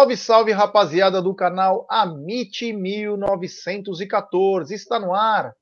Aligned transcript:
Salve, 0.00 0.16
salve, 0.16 0.50
rapaziada 0.50 1.20
do 1.20 1.34
canal 1.34 1.84
Amit 1.86 2.72
1914. 2.72 4.74
Está 4.74 4.98
no 4.98 5.14
ar 5.14 5.54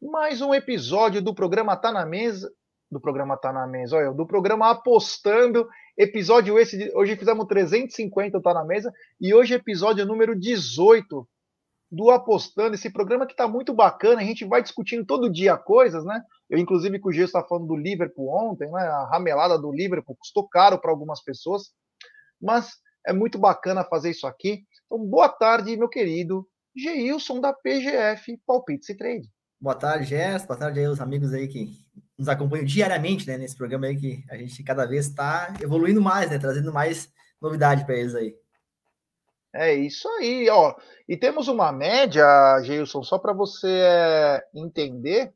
mais 0.00 0.40
um 0.40 0.54
episódio 0.54 1.20
do 1.20 1.34
programa 1.34 1.76
Tá 1.76 1.90
na 1.90 2.06
Mesa. 2.06 2.48
Do 2.88 3.00
programa 3.00 3.36
Tá 3.36 3.52
na 3.52 3.66
Mesa, 3.66 3.96
olha, 3.96 4.12
do 4.12 4.24
programa 4.24 4.70
Apostando. 4.70 5.68
Episódio 5.98 6.60
esse, 6.60 6.78
de, 6.78 6.96
hoje 6.96 7.16
fizemos 7.16 7.44
350 7.48 8.40
Tá 8.40 8.54
na 8.54 8.64
Mesa. 8.64 8.92
E 9.20 9.34
hoje 9.34 9.54
episódio 9.54 10.06
número 10.06 10.38
18 10.38 11.28
do 11.90 12.10
Apostando. 12.10 12.76
Esse 12.76 12.88
programa 12.88 13.26
que 13.26 13.34
tá 13.34 13.48
muito 13.48 13.74
bacana. 13.74 14.20
A 14.20 14.24
gente 14.24 14.44
vai 14.44 14.62
discutindo 14.62 15.04
todo 15.04 15.28
dia 15.28 15.56
coisas, 15.56 16.04
né? 16.04 16.22
Eu, 16.48 16.56
inclusive, 16.56 17.00
com 17.00 17.08
o 17.08 17.12
Gil 17.12 17.24
está 17.24 17.42
falando 17.42 17.66
do 17.66 17.74
Liverpool 17.74 18.28
ontem, 18.28 18.70
né? 18.70 18.80
A 18.80 19.08
ramelada 19.10 19.58
do 19.58 19.72
Liverpool 19.72 20.16
custou 20.20 20.48
caro 20.48 20.80
para 20.80 20.92
algumas 20.92 21.20
pessoas. 21.20 21.72
Mas 22.40 22.80
é 23.06 23.12
muito 23.12 23.38
bacana 23.38 23.84
fazer 23.84 24.10
isso 24.10 24.26
aqui. 24.26 24.64
Então, 24.86 24.98
boa 24.98 25.28
tarde, 25.28 25.76
meu 25.76 25.88
querido 25.88 26.46
Geilson 26.76 27.40
da 27.40 27.52
PGF 27.52 28.38
Palpites 28.46 28.88
e 28.88 28.96
Trade. 28.96 29.30
Boa 29.60 29.74
tarde, 29.74 30.06
Gerson. 30.06 30.46
Boa 30.46 30.58
tarde 30.58 30.80
aí 30.80 30.88
os 30.88 31.00
amigos 31.00 31.32
aí 31.32 31.46
que 31.46 31.70
nos 32.18 32.28
acompanham 32.28 32.64
diariamente, 32.64 33.26
né, 33.26 33.36
nesse 33.36 33.56
programa 33.56 33.86
aí 33.86 33.96
que 33.96 34.24
a 34.28 34.36
gente 34.36 34.62
cada 34.64 34.86
vez 34.86 35.06
está 35.06 35.54
evoluindo 35.60 36.00
mais, 36.00 36.30
né, 36.30 36.38
trazendo 36.38 36.72
mais 36.72 37.08
novidade 37.40 37.84
para 37.84 37.96
eles 37.96 38.14
aí. 38.14 38.34
É 39.54 39.74
isso 39.74 40.08
aí, 40.08 40.48
ó. 40.48 40.74
E 41.08 41.16
temos 41.16 41.46
uma 41.46 41.70
média, 41.70 42.24
Geilson, 42.62 43.02
só 43.02 43.18
para 43.18 43.32
você 43.32 43.68
é, 43.68 44.44
entender 44.54 45.32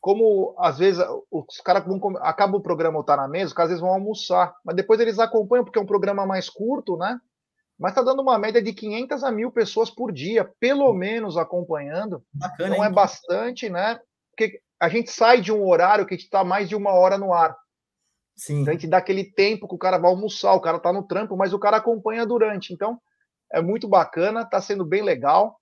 como 0.00 0.54
às 0.58 0.78
vezes 0.78 1.04
os 1.30 1.60
caras 1.60 1.84
acabam 2.20 2.58
o 2.58 2.62
programa 2.62 2.98
ou 2.98 3.04
tá 3.04 3.16
na 3.16 3.28
mesa, 3.28 3.46
os 3.46 3.52
caras 3.52 3.70
às 3.70 3.70
vezes 3.70 3.82
vão 3.82 3.92
almoçar, 3.92 4.54
mas 4.64 4.76
depois 4.76 5.00
eles 5.00 5.18
acompanham 5.18 5.64
porque 5.64 5.78
é 5.78 5.82
um 5.82 5.86
programa 5.86 6.26
mais 6.26 6.48
curto, 6.48 6.96
né? 6.96 7.18
Mas 7.78 7.94
tá 7.94 8.02
dando 8.02 8.22
uma 8.22 8.38
média 8.38 8.60
de 8.60 8.72
500 8.72 9.22
a 9.22 9.30
mil 9.30 9.52
pessoas 9.52 9.88
por 9.88 10.12
dia, 10.12 10.50
pelo 10.58 10.92
menos 10.92 11.36
acompanhando. 11.36 12.22
Bacana, 12.32 12.74
então 12.74 12.84
é 12.84 12.90
bastante, 12.90 13.68
né? 13.68 14.00
Porque 14.30 14.60
a 14.80 14.88
gente 14.88 15.10
sai 15.10 15.40
de 15.40 15.52
um 15.52 15.66
horário 15.66 16.04
que 16.06 16.14
a 16.14 16.16
gente 16.16 16.28
tá 16.28 16.42
mais 16.42 16.68
de 16.68 16.74
uma 16.74 16.92
hora 16.92 17.16
no 17.16 17.32
ar. 17.32 17.56
Sim. 18.36 18.60
Então 18.60 18.70
a 18.70 18.74
gente 18.74 18.88
dá 18.88 18.98
aquele 18.98 19.24
tempo 19.24 19.68
que 19.68 19.74
o 19.74 19.78
cara 19.78 19.98
vai 19.98 20.10
almoçar, 20.10 20.54
o 20.54 20.60
cara 20.60 20.78
tá 20.78 20.92
no 20.92 21.04
trampo, 21.06 21.36
mas 21.36 21.52
o 21.52 21.58
cara 21.58 21.76
acompanha 21.76 22.26
durante. 22.26 22.72
Então 22.72 23.00
é 23.52 23.60
muito 23.60 23.88
bacana, 23.88 24.44
tá 24.44 24.60
sendo 24.60 24.84
bem 24.84 25.02
legal. 25.02 25.58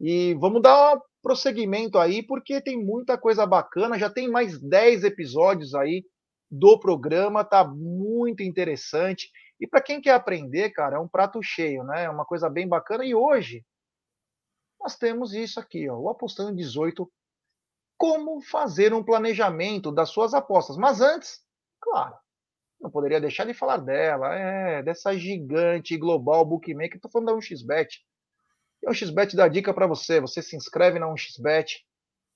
E 0.00 0.34
vamos 0.34 0.62
dar 0.62 0.94
uma 0.94 1.02
prosseguimento 1.22 1.98
aí, 1.98 2.22
porque 2.22 2.60
tem 2.60 2.82
muita 2.82 3.18
coisa 3.18 3.46
bacana. 3.46 3.98
Já 3.98 4.10
tem 4.10 4.28
mais 4.28 4.60
10 4.60 5.04
episódios 5.04 5.74
aí 5.74 6.04
do 6.50 6.78
programa, 6.78 7.44
tá 7.44 7.64
muito 7.64 8.42
interessante. 8.42 9.30
E 9.60 9.66
para 9.66 9.82
quem 9.82 10.00
quer 10.00 10.12
aprender, 10.12 10.70
cara, 10.70 10.96
é 10.96 11.00
um 11.00 11.08
prato 11.08 11.42
cheio, 11.42 11.82
né? 11.84 12.04
É 12.04 12.10
uma 12.10 12.24
coisa 12.24 12.48
bem 12.48 12.66
bacana. 12.66 13.04
E 13.04 13.14
hoje 13.14 13.64
nós 14.80 14.96
temos 14.96 15.34
isso 15.34 15.58
aqui, 15.58 15.88
ó, 15.88 15.96
o 15.98 16.08
Apostando 16.08 16.54
18, 16.54 17.10
como 17.96 18.40
fazer 18.40 18.94
um 18.94 19.02
planejamento 19.02 19.90
das 19.90 20.10
suas 20.10 20.32
apostas. 20.32 20.76
Mas 20.76 21.00
antes, 21.00 21.40
claro, 21.80 22.14
não 22.80 22.90
poderia 22.90 23.20
deixar 23.20 23.44
de 23.44 23.52
falar 23.52 23.78
dela, 23.78 24.34
é, 24.34 24.82
dessa 24.82 25.16
gigante 25.18 25.96
global 25.96 26.44
bookmaker, 26.44 27.00
tô 27.00 27.08
falando 27.10 27.26
da 27.26 27.34
1xBet. 27.34 27.88
E 28.82 28.88
a 28.88 28.90
1xBet 28.90 29.34
dá 29.34 29.48
dica 29.48 29.74
para 29.74 29.86
você. 29.86 30.20
Você 30.20 30.42
se 30.42 30.56
inscreve 30.56 30.98
na 30.98 31.06
1xBet, 31.06 31.82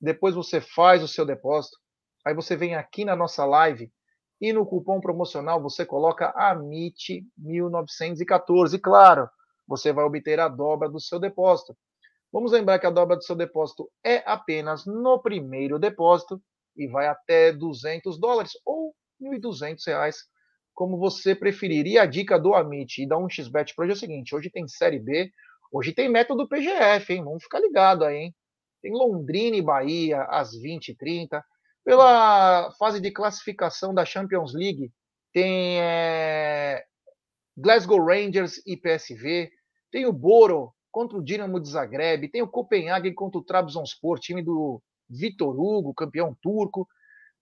depois 0.00 0.34
você 0.34 0.60
faz 0.60 1.02
o 1.02 1.08
seu 1.08 1.24
depósito, 1.24 1.78
aí 2.24 2.34
você 2.34 2.56
vem 2.56 2.74
aqui 2.74 3.04
na 3.04 3.14
nossa 3.14 3.44
live 3.44 3.92
e 4.40 4.52
no 4.52 4.66
cupom 4.66 5.00
promocional 5.00 5.62
você 5.62 5.86
coloca 5.86 6.34
AMIT1914. 6.34 8.74
E 8.74 8.78
claro, 8.78 9.28
você 9.66 9.92
vai 9.92 10.04
obter 10.04 10.40
a 10.40 10.48
dobra 10.48 10.88
do 10.88 11.00
seu 11.00 11.20
depósito. 11.20 11.76
Vamos 12.32 12.50
lembrar 12.50 12.78
que 12.78 12.86
a 12.86 12.90
dobra 12.90 13.16
do 13.16 13.22
seu 13.22 13.36
depósito 13.36 13.88
é 14.02 14.22
apenas 14.26 14.86
no 14.86 15.20
primeiro 15.20 15.78
depósito 15.78 16.42
e 16.76 16.88
vai 16.88 17.06
até 17.06 17.52
200 17.52 18.18
dólares 18.18 18.52
ou 18.64 18.94
1.200 19.20 19.76
reais, 19.86 20.16
como 20.74 20.98
você 20.98 21.34
preferir. 21.34 21.86
E 21.86 21.98
a 21.98 22.06
dica 22.06 22.38
do 22.38 22.54
Amit 22.54 23.02
e 23.02 23.06
da 23.06 23.16
1xBet 23.16 23.74
para 23.76 23.84
hoje 23.84 23.92
é 23.92 23.94
o 23.94 23.98
seguinte: 23.98 24.34
hoje 24.34 24.50
tem 24.50 24.66
Série 24.66 24.98
B, 24.98 25.30
Hoje 25.72 25.94
tem 25.94 26.06
método 26.06 26.46
PGF, 26.46 27.14
hein? 27.14 27.24
Vamos 27.24 27.44
ficar 27.44 27.58
ligado 27.58 28.04
aí, 28.04 28.16
hein? 28.16 28.34
Tem 28.82 28.92
Londrina 28.92 29.56
e 29.56 29.62
Bahia 29.62 30.22
às 30.24 30.50
20h30. 30.50 31.42
Pela 31.82 32.70
fase 32.78 33.00
de 33.00 33.10
classificação 33.10 33.94
da 33.94 34.04
Champions 34.04 34.52
League, 34.52 34.92
tem 35.32 35.80
é, 35.80 36.84
Glasgow 37.56 38.04
Rangers 38.04 38.60
e 38.66 38.76
PSV. 38.76 39.50
Tem 39.90 40.04
o 40.04 40.12
Boro 40.12 40.74
contra 40.90 41.16
o 41.16 41.24
Dinamo 41.24 41.58
de 41.58 41.70
Zagreb. 41.70 42.28
Tem 42.28 42.42
o 42.42 42.48
Copenhagen 42.48 43.14
contra 43.14 43.40
o 43.40 43.44
Trabzonspor, 43.44 44.18
time 44.18 44.42
do 44.42 44.82
Vitor 45.08 45.58
Hugo, 45.58 45.94
campeão 45.94 46.36
turco. 46.42 46.86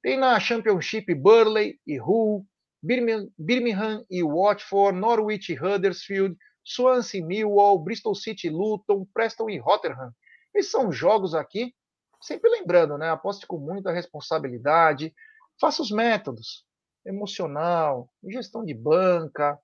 Tem 0.00 0.16
na 0.16 0.38
Championship 0.38 1.12
Burley 1.16 1.80
e 1.84 2.00
Hull. 2.00 2.46
Birmingham 2.82 4.04
e 4.08 4.22
Watford, 4.22 4.98
Norwich 4.98 5.52
e 5.52 5.58
Huddersfield, 5.58 6.34
Swansea, 6.64 7.24
Millwall, 7.24 7.78
Bristol 7.78 8.14
City, 8.14 8.48
Luton, 8.48 9.06
Preston 9.12 9.50
e 9.50 9.58
Rotterdam. 9.58 10.12
Esses 10.54 10.70
são 10.70 10.92
jogos 10.92 11.34
aqui, 11.34 11.74
sempre 12.20 12.50
lembrando, 12.50 12.98
né? 12.98 13.10
Aposte 13.10 13.46
com 13.46 13.58
muita 13.58 13.92
responsabilidade, 13.92 15.14
faça 15.60 15.82
os 15.82 15.90
métodos, 15.90 16.64
emocional, 17.04 18.12
gestão 18.24 18.64
de 18.64 18.74
banca, 18.74 19.58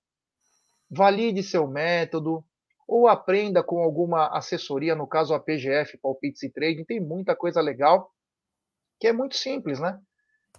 valide 0.89 1.43
seu 1.43 1.67
método, 1.67 2.43
ou 2.87 3.07
aprenda 3.07 3.61
com 3.61 3.83
alguma 3.83 4.27
assessoria, 4.37 4.95
no 4.95 5.05
caso 5.05 5.33
a 5.33 5.39
PGF, 5.39 5.97
Palpites 5.97 6.41
e 6.43 6.49
Trading, 6.49 6.85
tem 6.85 7.01
muita 7.01 7.35
coisa 7.35 7.59
legal, 7.59 8.11
que 8.99 9.07
é 9.07 9.13
muito 9.13 9.35
simples, 9.35 9.79
né? 9.79 9.99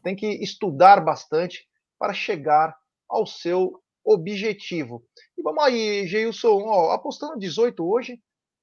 Tem 0.03 0.15
que 0.15 0.27
estudar 0.27 1.01
bastante 1.01 1.67
para 1.99 2.13
chegar 2.13 2.77
ao 3.09 3.27
seu 3.27 3.83
objetivo. 4.13 5.05
E 5.37 5.43
vamos 5.43 5.63
aí, 5.63 6.07
Geilson, 6.07 6.63
ó, 6.65 6.93
apostando 6.93 7.39
18 7.39 7.85
hoje, 7.85 8.21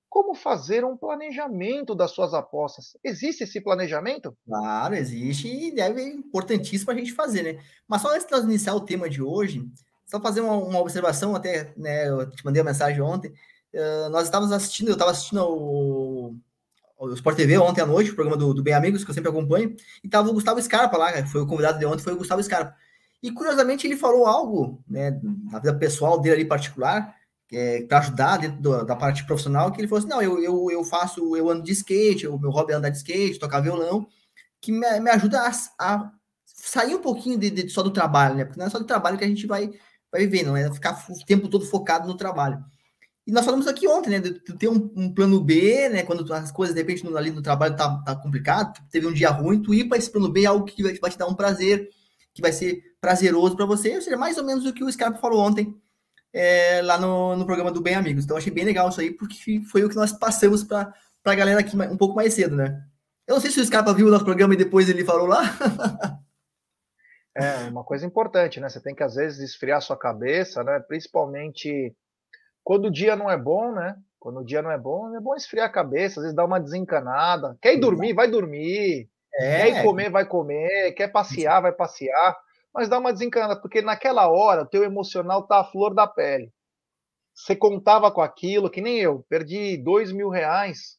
como 0.10 0.34
fazer 0.34 0.86
um 0.86 0.96
planejamento 0.96 1.94
das 1.94 2.12
suas 2.12 2.34
apostas? 2.34 2.98
Existe 3.04 3.44
esse 3.44 3.60
planejamento? 3.60 4.36
Claro, 4.48 4.96
existe 4.96 5.48
e 5.48 5.72
deve 5.72 6.02
é 6.02 6.08
importantíssimo 6.08 6.92
a 6.92 6.96
gente 6.96 7.12
fazer, 7.12 7.44
né? 7.44 7.64
Mas 7.88 8.02
só 8.02 8.14
antes 8.14 8.26
de 8.26 8.32
nós 8.32 8.46
iniciar 8.46 8.76
o 8.76 8.86
tema 8.86 9.10
de 9.10 9.22
hoje, 9.22 9.68
só 10.06 10.22
fazer 10.22 10.42
uma, 10.42 10.56
uma 10.56 10.80
observação, 10.80 11.36
até, 11.36 11.74
né, 11.76 12.08
eu 12.08 12.30
te 12.30 12.46
mandei 12.46 12.62
uma 12.62 12.72
mensagem 12.72 13.02
ontem, 13.02 13.34
uh, 13.74 14.10
nós 14.10 14.24
estávamos 14.24 14.54
assistindo, 14.54 14.88
eu 14.88 14.94
estava 14.94 15.12
assistindo 15.12 15.44
o, 15.44 16.36
o 16.98 17.14
Sport 17.14 17.36
TV 17.36 17.58
ontem 17.58 17.82
à 17.82 17.86
noite, 17.86 18.12
o 18.12 18.16
programa 18.16 18.38
do, 18.38 18.54
do 18.54 18.64
Bem 18.64 18.74
Amigos, 18.74 19.04
que 19.04 19.10
eu 19.10 19.14
sempre 19.14 19.30
acompanho, 19.30 19.76
e 20.02 20.08
estava 20.08 20.30
o 20.30 20.34
Gustavo 20.34 20.62
Scarpa 20.62 20.98
lá, 20.98 21.26
foi 21.28 21.42
o 21.42 21.48
convidado 21.48 21.78
de 21.78 21.86
ontem, 21.86 22.04
foi 22.04 22.14
o 22.14 22.18
Gustavo 22.18 22.42
Scarpa. 22.42 22.74
E 23.26 23.32
curiosamente 23.32 23.88
ele 23.88 23.98
falou 23.98 24.28
algo, 24.28 24.84
né, 24.88 25.20
na 25.52 25.58
vida 25.58 25.74
pessoal 25.74 26.22
dele 26.22 26.36
ali 26.36 26.46
particular, 26.46 27.16
é, 27.52 27.82
para 27.82 27.98
ajudar 27.98 28.38
dentro 28.38 28.62
do, 28.62 28.86
da 28.86 28.96
parte 28.96 29.26
profissional, 29.26 29.72
que 29.72 29.82
ele 29.82 29.88
falou 29.88 29.98
assim: 29.98 30.08
não, 30.08 30.22
eu, 30.22 30.40
eu, 30.44 30.70
eu 30.70 30.84
faço, 30.84 31.36
eu 31.36 31.50
ando 31.50 31.64
de 31.64 31.72
skate, 31.72 32.28
o 32.28 32.38
meu 32.38 32.52
hobby 32.52 32.74
é 32.74 32.76
andar 32.76 32.90
de 32.90 32.98
skate, 32.98 33.40
tocar 33.40 33.62
violão, 33.62 34.08
que 34.62 34.72
me, 34.72 35.00
me 35.00 35.10
ajuda 35.10 35.42
a, 35.42 35.52
a 35.80 36.12
sair 36.46 36.94
um 36.94 37.02
pouquinho 37.02 37.40
de, 37.40 37.50
de, 37.50 37.68
só 37.68 37.82
do 37.82 37.90
trabalho, 37.90 38.36
né? 38.36 38.46
Porque 38.46 38.60
não 38.60 38.68
é 38.68 38.70
só 38.70 38.78
do 38.78 38.86
trabalho 38.86 39.18
que 39.18 39.24
a 39.24 39.28
gente 39.28 39.48
vai, 39.48 39.72
vai 40.12 40.22
viver, 40.22 40.44
não 40.44 40.56
é 40.56 40.72
ficar 40.72 41.04
o 41.10 41.26
tempo 41.26 41.48
todo 41.48 41.66
focado 41.66 42.08
no 42.08 42.16
trabalho. 42.16 42.64
E 43.26 43.32
nós 43.32 43.44
falamos 43.44 43.66
aqui 43.66 43.88
ontem, 43.88 44.12
né? 44.12 44.20
De 44.20 44.34
ter 44.34 44.68
um, 44.68 44.92
um, 44.96 45.12
plano 45.12 45.42
B, 45.42 45.90
né? 45.90 46.04
Quando 46.04 46.32
as 46.32 46.52
coisas, 46.52 46.76
de 46.76 46.82
repente, 46.82 47.04
no, 47.04 47.18
ali 47.18 47.32
no 47.32 47.42
trabalho 47.42 47.76
tá, 47.76 48.04
tá 48.06 48.16
complicado, 48.16 48.80
teve 48.92 49.08
um 49.08 49.14
dia 49.14 49.32
ruim, 49.32 49.64
tu 49.64 49.74
ir 49.74 49.86
para 49.86 49.98
esse 49.98 50.12
plano 50.12 50.30
B 50.30 50.44
é 50.44 50.46
algo 50.46 50.64
que 50.64 50.84
vai, 50.84 50.94
vai 50.94 51.10
te 51.10 51.18
dar 51.18 51.26
um 51.26 51.34
prazer, 51.34 51.90
que 52.36 52.42
vai 52.42 52.52
ser 52.52 52.84
prazeroso 53.00 53.56
para 53.56 53.66
você, 53.66 53.96
ou 53.96 54.02
seja, 54.02 54.18
mais 54.18 54.38
ou 54.38 54.44
menos 54.44 54.66
o 54.66 54.74
que 54.74 54.84
o 54.84 54.92
Scarpa 54.92 55.18
falou 55.20 55.40
ontem 55.40 55.74
é, 56.34 56.82
lá 56.82 57.00
no, 57.00 57.34
no 57.38 57.46
programa 57.46 57.72
do 57.72 57.82
Bem 57.82 57.96
Amigos. 57.96 58.26
Então, 58.26 58.36
achei 58.36 58.52
bem 58.52 58.66
legal 58.66 58.90
isso 58.90 59.00
aí, 59.00 59.10
porque 59.12 59.62
foi 59.72 59.86
o 59.86 59.90
que 59.90 59.96
nós 59.96 60.12
passamos 60.12 60.66
para 60.66 60.94
a 61.24 61.36
galera 61.36 61.62
aqui 61.62 61.76
um 61.78 61.98
pouco 61.98 62.14
mais 62.14 62.34
cedo, 62.34 62.58
né? 62.58 62.84
Eu 63.26 63.36
não 63.36 63.42
sei 63.42 63.50
se 63.50 63.60
o 63.62 63.66
Scarpa 63.66 63.94
viu 63.94 64.08
o 64.08 64.12
nosso 64.12 64.26
programa 64.26 64.54
e 64.54 64.58
depois 64.58 64.90
ele 64.90 65.06
falou 65.06 65.26
lá. 65.26 65.44
é, 67.34 67.70
uma 67.70 67.86
coisa 67.86 68.06
importante, 68.06 68.60
né? 68.60 68.68
Você 68.68 68.82
tem 68.82 68.94
que, 68.94 69.02
às 69.02 69.16
vezes, 69.16 69.40
esfriar 69.40 69.82
sua 69.82 69.98
cabeça, 69.98 70.62
né? 70.62 70.78
Principalmente 70.82 71.96
quando 72.66 72.88
o 72.88 72.92
dia 72.92 73.16
não 73.16 73.32
é 73.32 73.38
bom, 73.38 73.72
né? 73.72 73.96
Quando 74.20 74.42
o 74.42 74.46
dia 74.46 74.62
não 74.62 74.72
é 74.72 74.78
bom, 74.78 75.16
é 75.16 75.22
bom 75.22 75.36
esfriar 75.36 75.68
a 75.68 75.72
cabeça, 75.72 76.20
às 76.20 76.24
vezes 76.24 76.36
dar 76.36 76.46
uma 76.46 76.60
desencanada. 76.60 77.58
Quer 77.62 77.76
ir 77.76 77.80
dormir, 77.80 78.14
vai 78.14 78.30
dormir. 78.30 79.10
É. 79.40 79.58
Quer 79.58 79.80
ir 79.80 79.84
comer, 79.84 80.10
vai 80.10 80.26
comer. 80.26 80.94
Quer 80.94 81.10
passear, 81.12 81.62
vai 81.62 81.72
passear 81.72 82.36
mas 82.76 82.90
dá 82.90 83.00
uma 83.00 83.14
desencanada, 83.14 83.60
porque 83.62 83.82
naquela 83.82 84.30
hora 84.30 84.64
o 84.64 84.68
teu 84.68 84.84
emocional 84.84 85.48
tá 85.48 85.62
à 85.62 85.64
flor 85.64 85.96
da 85.96 86.06
pele. 86.06 86.52
Você 87.34 87.56
contava 87.56 88.12
com 88.12 88.22
aquilo, 88.22 88.70
que 88.70 88.82
nem 88.82 89.00
eu, 89.00 89.26
perdi 89.30 89.78
dois 89.78 90.12
mil 90.12 90.28
reais 90.28 90.98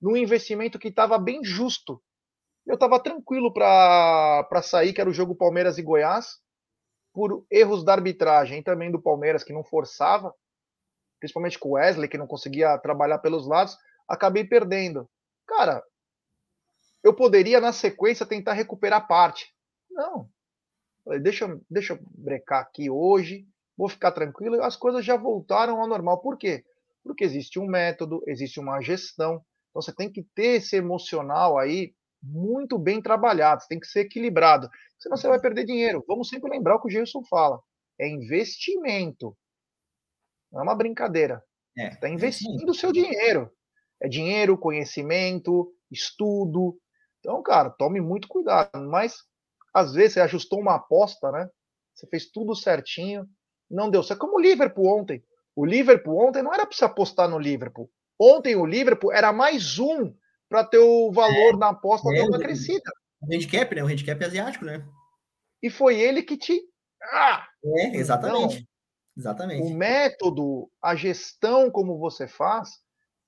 num 0.00 0.14
investimento 0.14 0.78
que 0.78 0.88
estava 0.88 1.18
bem 1.18 1.42
justo. 1.42 2.02
Eu 2.66 2.74
estava 2.74 3.00
tranquilo 3.02 3.50
para 3.50 4.62
sair, 4.62 4.92
que 4.92 5.00
era 5.00 5.08
o 5.08 5.12
jogo 5.12 5.34
Palmeiras 5.34 5.78
e 5.78 5.82
Goiás, 5.82 6.36
por 7.14 7.46
erros 7.50 7.82
da 7.82 7.94
arbitragem 7.94 8.62
também 8.62 8.90
do 8.90 9.00
Palmeiras, 9.00 9.42
que 9.42 9.54
não 9.54 9.64
forçava. 9.64 10.34
principalmente 11.18 11.58
com 11.58 11.70
o 11.70 11.72
Wesley, 11.72 12.08
que 12.08 12.18
não 12.18 12.26
conseguia 12.26 12.78
trabalhar 12.78 13.18
pelos 13.18 13.46
lados, 13.46 13.76
acabei 14.06 14.44
perdendo. 14.44 15.08
Cara, 15.46 15.82
eu 17.02 17.14
poderia 17.14 17.60
na 17.60 17.72
sequência 17.72 18.26
tentar 18.26 18.52
recuperar 18.52 19.06
parte. 19.06 19.54
Não. 19.90 20.28
Deixa, 21.22 21.60
deixa 21.68 21.94
eu 21.94 21.98
brecar 22.02 22.60
aqui 22.60 22.90
hoje, 22.90 23.46
vou 23.76 23.88
ficar 23.88 24.12
tranquilo, 24.12 24.62
as 24.62 24.76
coisas 24.76 25.04
já 25.04 25.16
voltaram 25.16 25.80
ao 25.80 25.88
normal. 25.88 26.20
Por 26.20 26.36
quê? 26.36 26.64
Porque 27.02 27.24
existe 27.24 27.58
um 27.58 27.66
método, 27.66 28.22
existe 28.26 28.60
uma 28.60 28.80
gestão. 28.80 29.42
Então 29.70 29.82
você 29.82 29.94
tem 29.94 30.10
que 30.10 30.22
ter 30.34 30.58
esse 30.58 30.76
emocional 30.76 31.58
aí 31.58 31.94
muito 32.22 32.78
bem 32.78 33.00
trabalhado, 33.00 33.62
você 33.62 33.68
tem 33.68 33.80
que 33.80 33.86
ser 33.86 34.00
equilibrado. 34.00 34.68
Senão 34.98 35.16
você 35.16 35.26
vai 35.26 35.40
perder 35.40 35.64
dinheiro. 35.64 36.04
Vamos 36.06 36.28
sempre 36.28 36.50
lembrar 36.50 36.76
o 36.76 36.80
que 36.80 36.88
o 36.88 36.90
Gilson 36.90 37.22
fala. 37.24 37.58
É 37.98 38.06
investimento. 38.06 39.36
Não 40.52 40.60
é 40.60 40.62
uma 40.62 40.74
brincadeira. 40.74 41.42
É, 41.76 41.88
você 41.88 41.94
está 41.94 42.08
é 42.08 42.12
investindo 42.12 42.70
o 42.70 42.74
seu 42.74 42.92
dinheiro. 42.92 43.50
É 44.00 44.08
dinheiro, 44.08 44.58
conhecimento, 44.58 45.72
estudo. 45.90 46.78
Então, 47.20 47.42
cara, 47.42 47.70
tome 47.70 48.00
muito 48.00 48.26
cuidado. 48.26 48.70
Mas, 48.88 49.22
às 49.72 49.92
vezes, 49.92 50.14
você 50.14 50.20
ajustou 50.20 50.58
uma 50.58 50.74
aposta, 50.74 51.30
né? 51.30 51.48
Você 51.94 52.06
fez 52.06 52.30
tudo 52.30 52.54
certinho. 52.54 53.26
Não 53.70 53.90
deu 53.90 54.02
certo. 54.02 54.20
Como 54.20 54.36
o 54.36 54.40
Liverpool 54.40 54.86
ontem. 54.86 55.22
O 55.54 55.64
Liverpool 55.64 56.28
ontem 56.28 56.42
não 56.42 56.52
era 56.52 56.66
para 56.66 56.76
você 56.76 56.84
apostar 56.84 57.28
no 57.28 57.38
Liverpool. 57.38 57.90
Ontem 58.18 58.56
o 58.56 58.66
Liverpool 58.66 59.12
era 59.12 59.32
mais 59.32 59.78
um 59.78 60.14
para 60.48 60.64
ter 60.64 60.78
o 60.78 61.12
valor 61.12 61.54
é, 61.54 61.56
na 61.56 61.68
aposta 61.68 62.08
é, 62.12 62.18
dar 62.18 62.26
uma 62.26 62.38
crescida. 62.38 62.90
O 63.22 63.32
handicap, 63.34 63.74
né? 63.74 63.82
O 63.82 63.86
handicap 63.86 64.24
asiático, 64.24 64.64
né? 64.64 64.84
E 65.62 65.70
foi 65.70 66.00
ele 66.00 66.22
que 66.22 66.36
te. 66.36 66.60
Ah! 67.02 67.46
É, 67.64 67.96
exatamente. 67.96 68.56
Então, 68.56 68.66
exatamente. 69.16 69.62
O 69.62 69.76
método, 69.76 70.70
a 70.82 70.94
gestão 70.96 71.70
como 71.70 71.98
você 71.98 72.26
faz, 72.26 72.70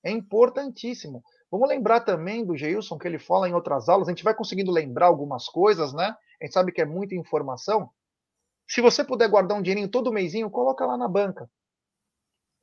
é 0.03 0.11
importantíssimo. 0.11 1.23
Vamos 1.53 1.69
lembrar 1.69 1.99
também 1.99 2.43
do 2.43 2.57
Geilson, 2.57 2.97
que 2.97 3.07
ele 3.07 3.19
fala 3.19 3.47
em 3.47 3.53
outras 3.53 3.87
aulas, 3.87 4.07
a 4.07 4.11
gente 4.11 4.23
vai 4.23 4.33
conseguindo 4.33 4.71
lembrar 4.71 5.05
algumas 5.05 5.47
coisas, 5.47 5.93
né? 5.93 6.05
A 6.41 6.45
gente 6.45 6.51
sabe 6.51 6.71
que 6.71 6.81
é 6.81 6.85
muita 6.85 7.13
informação. 7.13 7.91
Se 8.67 8.81
você 8.81 9.03
puder 9.03 9.29
guardar 9.29 9.55
um 9.55 9.61
dinheirinho 9.61 9.87
todo 9.87 10.11
mêsinho, 10.11 10.49
coloca 10.49 10.83
lá 10.83 10.97
na 10.97 11.07
banca. 11.07 11.47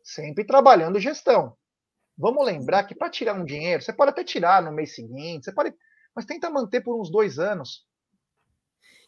Sempre 0.02 0.44
trabalhando 0.44 0.98
gestão. 0.98 1.56
Vamos 2.19 2.44
lembrar 2.44 2.82
que 2.82 2.92
para 2.92 3.08
tirar 3.08 3.34
um 3.34 3.44
dinheiro, 3.44 3.81
você 3.81 3.92
pode 3.92 4.10
até 4.10 4.25
tirar 4.25 4.60
no 4.60 4.72
mês 4.72 4.92
seguinte, 4.92 5.44
você 5.44 5.52
pode, 5.52 5.72
mas 6.12 6.25
tenta 6.25 6.50
manter 6.50 6.81
por 6.81 7.00
uns 7.00 7.12
dois 7.12 7.38
anos. 7.38 7.87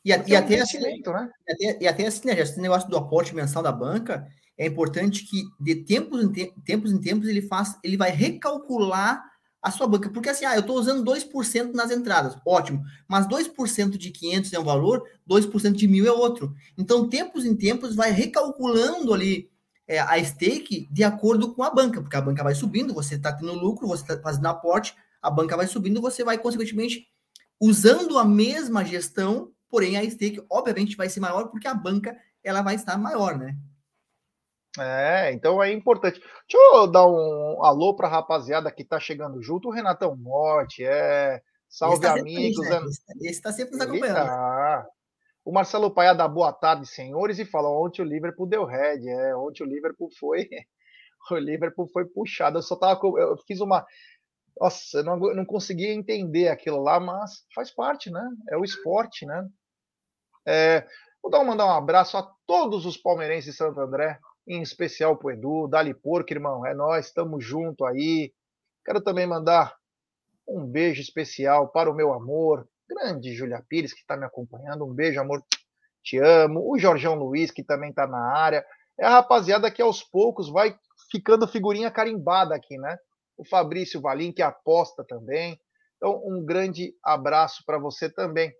E, 0.04 0.12
a, 0.12 0.24
e, 0.28 0.36
até 0.36 0.60
assim, 0.60 0.78
né? 0.78 0.92
e, 0.94 1.52
até, 1.52 1.82
e 1.82 1.88
até 1.88 2.06
assim, 2.06 2.28
né, 2.28 2.38
esse 2.38 2.60
negócio 2.60 2.88
do 2.88 2.96
aporte 2.96 3.34
mensal 3.34 3.64
da 3.64 3.72
banca, 3.72 4.28
é 4.56 4.64
importante 4.64 5.24
que 5.24 5.42
de 5.58 5.84
tempos 5.84 6.22
em, 6.22 6.30
te, 6.30 6.54
tempos, 6.64 6.92
em 6.92 7.00
tempos 7.00 7.26
ele 7.26 7.42
faz, 7.42 7.76
ele 7.82 7.96
vai 7.96 8.12
recalcular 8.12 9.31
a 9.62 9.70
sua 9.70 9.86
banca. 9.86 10.10
Porque 10.10 10.28
assim, 10.28 10.44
ah, 10.44 10.54
eu 10.54 10.60
estou 10.60 10.76
usando 10.76 11.04
2% 11.04 11.72
nas 11.72 11.90
entradas, 11.90 12.36
ótimo. 12.44 12.82
Mas 13.06 13.26
2% 13.26 13.96
de 13.96 14.10
500 14.10 14.52
é 14.52 14.58
um 14.58 14.64
valor, 14.64 15.04
2% 15.28 15.72
de 15.72 15.86
mil 15.86 16.06
é 16.06 16.12
outro. 16.12 16.52
Então, 16.76 17.08
tempos 17.08 17.44
em 17.44 17.54
tempos, 17.54 17.94
vai 17.94 18.10
recalculando 18.10 19.14
ali 19.14 19.48
é, 19.86 20.00
a 20.00 20.22
stake 20.22 20.88
de 20.90 21.04
acordo 21.04 21.54
com 21.54 21.62
a 21.62 21.70
banca, 21.70 22.00
porque 22.00 22.16
a 22.16 22.20
banca 22.20 22.42
vai 22.42 22.54
subindo, 22.54 22.92
você 22.92 23.14
está 23.14 23.32
tendo 23.32 23.54
lucro, 23.54 23.86
você 23.86 24.02
está 24.02 24.20
fazendo 24.20 24.46
aporte, 24.46 24.94
a 25.20 25.30
banca 25.30 25.56
vai 25.56 25.66
subindo, 25.68 26.00
você 26.00 26.24
vai, 26.24 26.36
consequentemente, 26.38 27.06
usando 27.60 28.18
a 28.18 28.24
mesma 28.24 28.84
gestão, 28.84 29.52
porém 29.70 29.96
a 29.96 30.10
stake, 30.10 30.44
obviamente, 30.50 30.96
vai 30.96 31.08
ser 31.08 31.20
maior, 31.20 31.48
porque 31.48 31.68
a 31.68 31.74
banca 31.74 32.16
ela 32.42 32.62
vai 32.62 32.74
estar 32.74 32.98
maior, 32.98 33.38
né? 33.38 33.56
É, 34.78 35.32
então 35.32 35.62
é 35.62 35.70
importante. 35.72 36.18
Deixa 36.18 36.76
eu 36.76 36.86
dar 36.86 37.06
um 37.06 37.62
alô 37.62 37.94
para 37.94 38.08
a 38.08 38.10
rapaziada 38.10 38.70
que 38.70 38.82
está 38.82 38.98
chegando 38.98 39.42
junto. 39.42 39.68
O 39.68 39.72
Renatão 39.72 40.16
Morte, 40.16 40.84
é. 40.84 41.42
Salve, 41.68 42.00
tá 42.00 42.12
amigos. 42.12 42.68
Né? 42.68 42.80
Esse 43.22 43.30
está 43.30 43.52
sempre 43.52 43.72
nos 43.72 43.80
acompanhando. 43.80 44.16
Tá. 44.16 44.86
O 45.44 45.52
Marcelo 45.52 45.90
Paia 45.90 46.14
dá 46.14 46.28
boa 46.28 46.52
tarde, 46.52 46.86
senhores, 46.86 47.38
e 47.38 47.44
fala: 47.44 47.68
ontem 47.68 48.02
o 48.02 48.04
Liverpool 48.04 48.46
deu 48.46 48.64
red. 48.64 49.08
É, 49.08 49.36
ontem 49.36 49.64
o 49.64 49.66
Liverpool 49.66 50.10
foi. 50.18 50.48
O 51.30 51.36
Liverpool 51.36 51.88
foi 51.92 52.04
puxado. 52.04 52.58
Eu 52.58 52.62
só 52.62 52.74
tava. 52.74 53.00
Eu 53.16 53.36
fiz 53.46 53.60
uma. 53.60 53.86
Nossa, 54.60 54.98
eu 54.98 55.04
não, 55.04 55.16
não 55.16 55.44
conseguia 55.44 55.94
entender 55.94 56.48
aquilo 56.48 56.82
lá, 56.82 56.98
mas 56.98 57.44
faz 57.54 57.70
parte, 57.70 58.10
né? 58.10 58.28
É 58.50 58.56
o 58.56 58.64
esporte, 58.64 59.24
né? 59.24 59.48
É, 60.44 60.84
vou 61.22 61.30
dar, 61.30 61.44
mandar 61.44 61.66
um 61.66 61.70
abraço 61.70 62.16
a 62.16 62.28
todos 62.44 62.84
os 62.86 62.96
palmeirenses 62.96 63.52
de 63.52 63.56
Santo 63.56 63.80
André, 63.80 64.18
em 64.46 64.62
especial 64.62 65.16
pro 65.16 65.30
Edu, 65.30 65.68
Dali 65.68 65.94
Porco, 65.94 66.32
irmão. 66.32 66.66
É 66.66 66.74
nós, 66.74 67.06
estamos 67.06 67.44
junto 67.44 67.84
aí. 67.84 68.32
Quero 68.84 69.00
também 69.00 69.26
mandar 69.26 69.74
um 70.46 70.66
beijo 70.66 71.00
especial 71.00 71.68
para 71.68 71.90
o 71.90 71.94
meu 71.94 72.12
amor, 72.12 72.68
grande 72.88 73.34
Julia 73.34 73.64
Pires, 73.68 73.92
que 73.92 74.00
está 74.00 74.16
me 74.16 74.24
acompanhando. 74.24 74.84
Um 74.84 74.92
beijo, 74.92 75.20
amor, 75.20 75.42
te 76.02 76.18
amo. 76.18 76.60
O 76.68 76.78
Jorgão 76.78 77.14
Luiz, 77.14 77.50
que 77.50 77.62
também 77.62 77.90
está 77.90 78.06
na 78.06 78.36
área. 78.36 78.64
É 78.98 79.06
a 79.06 79.10
rapaziada 79.10 79.70
que 79.70 79.80
aos 79.80 80.02
poucos 80.02 80.50
vai 80.50 80.76
ficando 81.10 81.46
figurinha 81.48 81.90
carimbada 81.90 82.54
aqui, 82.54 82.76
né? 82.76 82.96
O 83.36 83.46
Fabrício 83.46 84.00
Valim, 84.00 84.32
que 84.32 84.42
aposta 84.42 85.04
também. 85.04 85.58
Então, 85.96 86.20
um 86.24 86.44
grande 86.44 86.94
abraço 87.04 87.62
para 87.64 87.78
você 87.78 88.10
também. 88.10 88.52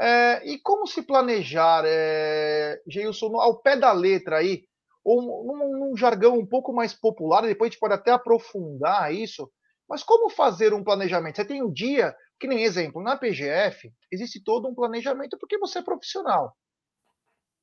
É, 0.00 0.46
e 0.46 0.58
como 0.58 0.86
se 0.86 1.02
planejar, 1.02 1.84
é, 1.86 2.80
Geilson, 2.86 3.36
ao 3.36 3.60
pé 3.60 3.76
da 3.76 3.92
letra 3.92 4.38
aí, 4.38 4.64
ou 5.04 5.44
num, 5.44 5.78
num, 5.78 5.96
jargão 5.96 6.38
um 6.38 6.46
pouco 6.46 6.72
mais 6.72 6.94
popular, 6.94 7.42
depois 7.42 7.68
a 7.68 7.70
gente 7.70 7.80
pode 7.80 7.94
até 7.94 8.10
aprofundar 8.10 9.12
isso, 9.12 9.50
mas 9.88 10.02
como 10.02 10.30
fazer 10.30 10.72
um 10.72 10.84
planejamento? 10.84 11.36
Você 11.36 11.44
tem 11.44 11.62
um 11.62 11.72
dia, 11.72 12.14
que 12.38 12.46
nem 12.46 12.62
exemplo, 12.62 13.02
na 13.02 13.16
PGF, 13.16 13.92
existe 14.10 14.42
todo 14.42 14.68
um 14.68 14.74
planejamento 14.74 15.36
porque 15.38 15.58
você 15.58 15.80
é 15.80 15.82
profissional. 15.82 16.56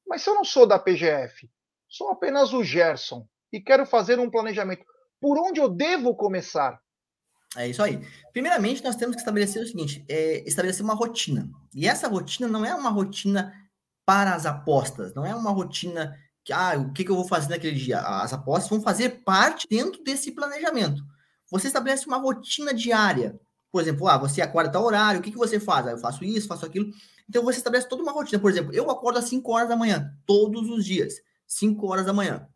Mas 0.07 0.21
se 0.21 0.29
eu 0.29 0.35
não 0.35 0.43
sou 0.43 0.65
da 0.65 0.79
PGF, 0.79 1.49
sou 1.87 2.09
apenas 2.09 2.53
o 2.53 2.63
Gerson 2.63 3.27
e 3.51 3.61
quero 3.61 3.85
fazer 3.85 4.19
um 4.19 4.29
planejamento, 4.29 4.85
por 5.19 5.37
onde 5.37 5.59
eu 5.59 5.69
devo 5.69 6.15
começar? 6.15 6.79
É 7.57 7.67
isso 7.67 7.81
aí. 7.81 7.99
Primeiramente, 8.31 8.83
nós 8.83 8.95
temos 8.95 9.15
que 9.15 9.21
estabelecer 9.21 9.63
o 9.63 9.67
seguinte: 9.67 10.05
é 10.07 10.47
estabelecer 10.47 10.83
uma 10.83 10.93
rotina. 10.93 11.49
E 11.73 11.87
essa 11.87 12.07
rotina 12.07 12.47
não 12.47 12.63
é 12.63 12.75
uma 12.75 12.89
rotina 12.89 13.53
para 14.05 14.35
as 14.35 14.45
apostas, 14.45 15.13
não 15.13 15.25
é 15.25 15.33
uma 15.33 15.51
rotina 15.51 16.15
ah, 16.53 16.77
o 16.77 16.93
que, 16.93 17.03
que 17.03 17.11
eu 17.11 17.15
vou 17.15 17.27
fazer 17.27 17.49
naquele 17.49 17.75
dia? 17.75 17.99
As 17.99 18.33
apostas 18.33 18.69
vão 18.69 18.81
fazer 18.81 19.23
parte 19.23 19.67
dentro 19.69 20.03
desse 20.03 20.31
planejamento. 20.31 21.03
Você 21.51 21.67
estabelece 21.67 22.05
uma 22.05 22.17
rotina 22.17 22.73
diária. 22.73 23.39
Por 23.71 23.81
exemplo, 23.81 24.07
ah, 24.07 24.17
você 24.17 24.41
acorda 24.41 24.71
tal 24.71 24.83
horário, 24.83 25.19
o 25.19 25.23
que, 25.23 25.31
que 25.31 25.37
você 25.37 25.59
faz? 25.59 25.87
Ah, 25.87 25.91
eu 25.91 25.97
faço 25.97 26.23
isso, 26.23 26.47
faço 26.47 26.65
aquilo. 26.65 26.91
Então 27.27 27.43
você 27.43 27.57
estabelece 27.57 27.87
toda 27.87 28.01
uma 28.01 28.11
rotina. 28.11 28.41
Por 28.41 28.49
exemplo, 28.49 28.73
eu 28.73 28.89
acordo 28.89 29.19
às 29.19 29.25
5 29.25 29.51
horas 29.51 29.69
da 29.69 29.75
manhã, 29.75 30.11
todos 30.25 30.69
os 30.69 30.85
dias. 30.85 31.15
5 31.47 31.87
horas 31.87 32.05
da 32.05 32.13
manhã, 32.13 32.47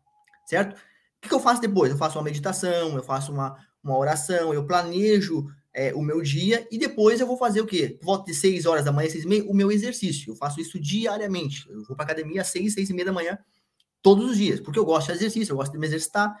certo? 0.46 0.74
O 0.74 0.78
que, 1.20 1.28
que 1.28 1.34
eu 1.34 1.40
faço 1.40 1.60
depois? 1.60 1.90
Eu 1.90 1.98
faço 1.98 2.18
uma 2.18 2.24
meditação, 2.24 2.96
eu 2.96 3.02
faço 3.02 3.32
uma, 3.32 3.56
uma 3.82 3.96
oração, 3.96 4.52
eu 4.52 4.66
planejo 4.66 5.46
é, 5.72 5.92
o 5.92 6.00
meu 6.00 6.22
dia 6.22 6.66
e 6.70 6.78
depois 6.78 7.20
eu 7.20 7.26
vou 7.26 7.36
fazer 7.36 7.60
o 7.60 7.66
quê? 7.66 7.98
volta 8.00 8.26
de 8.26 8.34
6 8.34 8.64
horas 8.64 8.84
da 8.84 8.92
manhã, 8.92 9.10
6 9.10 9.24
e 9.24 9.26
meia, 9.26 9.44
o 9.44 9.54
meu 9.54 9.72
exercício. 9.72 10.32
Eu 10.32 10.36
faço 10.36 10.60
isso 10.60 10.78
diariamente. 10.78 11.68
Eu 11.68 11.82
vou 11.84 11.96
para 11.96 12.04
academia 12.04 12.42
às 12.42 12.48
6, 12.48 12.74
6 12.74 12.90
e 12.90 12.94
meia 12.94 13.06
da 13.06 13.12
manhã, 13.12 13.38
todos 14.04 14.32
os 14.32 14.36
dias, 14.36 14.60
porque 14.60 14.78
eu 14.78 14.84
gosto 14.84 15.06
de 15.06 15.14
exercício, 15.14 15.52
eu 15.52 15.56
gosto 15.56 15.72
de 15.72 15.78
me 15.78 15.86
exercitar. 15.86 16.36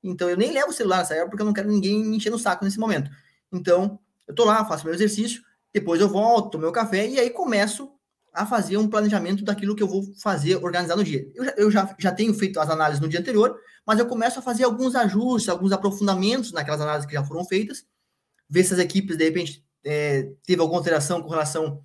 Então 0.00 0.30
eu 0.30 0.36
nem 0.36 0.52
levo 0.52 0.68
o 0.68 0.72
celular 0.72 0.98
nessa 0.98 1.14
época 1.14 1.30
porque 1.30 1.42
eu 1.42 1.46
não 1.46 1.52
quero 1.52 1.68
ninguém 1.68 2.04
me 2.04 2.16
encher 2.16 2.30
no 2.30 2.38
saco 2.38 2.64
nesse 2.64 2.78
momento. 2.78 3.10
Então, 3.52 3.98
eu 4.28 4.34
tô 4.34 4.44
lá, 4.44 4.64
faço 4.64 4.84
meu 4.84 4.94
exercício, 4.94 5.42
depois 5.74 6.00
eu 6.00 6.08
volto, 6.08 6.52
tomo 6.52 6.62
meu 6.62 6.70
café 6.72 7.08
e 7.08 7.18
aí 7.18 7.28
começo 7.28 7.90
a 8.32 8.46
fazer 8.46 8.76
um 8.76 8.88
planejamento 8.88 9.44
daquilo 9.44 9.74
que 9.74 9.82
eu 9.82 9.88
vou 9.88 10.04
fazer, 10.22 10.62
organizar 10.62 10.94
no 10.94 11.02
dia. 11.02 11.28
Eu 11.34 11.44
já, 11.44 11.54
eu 11.56 11.70
já, 11.72 11.96
já 11.98 12.12
tenho 12.12 12.32
feito 12.32 12.60
as 12.60 12.70
análises 12.70 13.00
no 13.00 13.08
dia 13.08 13.18
anterior, 13.18 13.58
mas 13.84 13.98
eu 13.98 14.06
começo 14.06 14.38
a 14.38 14.42
fazer 14.42 14.62
alguns 14.62 14.94
ajustes, 14.94 15.48
alguns 15.48 15.72
aprofundamentos 15.72 16.52
naquelas 16.52 16.80
análises 16.80 17.06
que 17.06 17.14
já 17.14 17.24
foram 17.24 17.44
feitas, 17.44 17.84
ver 18.48 18.62
se 18.62 18.74
as 18.74 18.78
equipes, 18.78 19.16
de 19.16 19.24
repente, 19.24 19.64
é, 19.82 20.30
teve 20.46 20.62
alguma 20.62 20.78
alteração 20.78 21.20
com 21.20 21.30
relação 21.30 21.82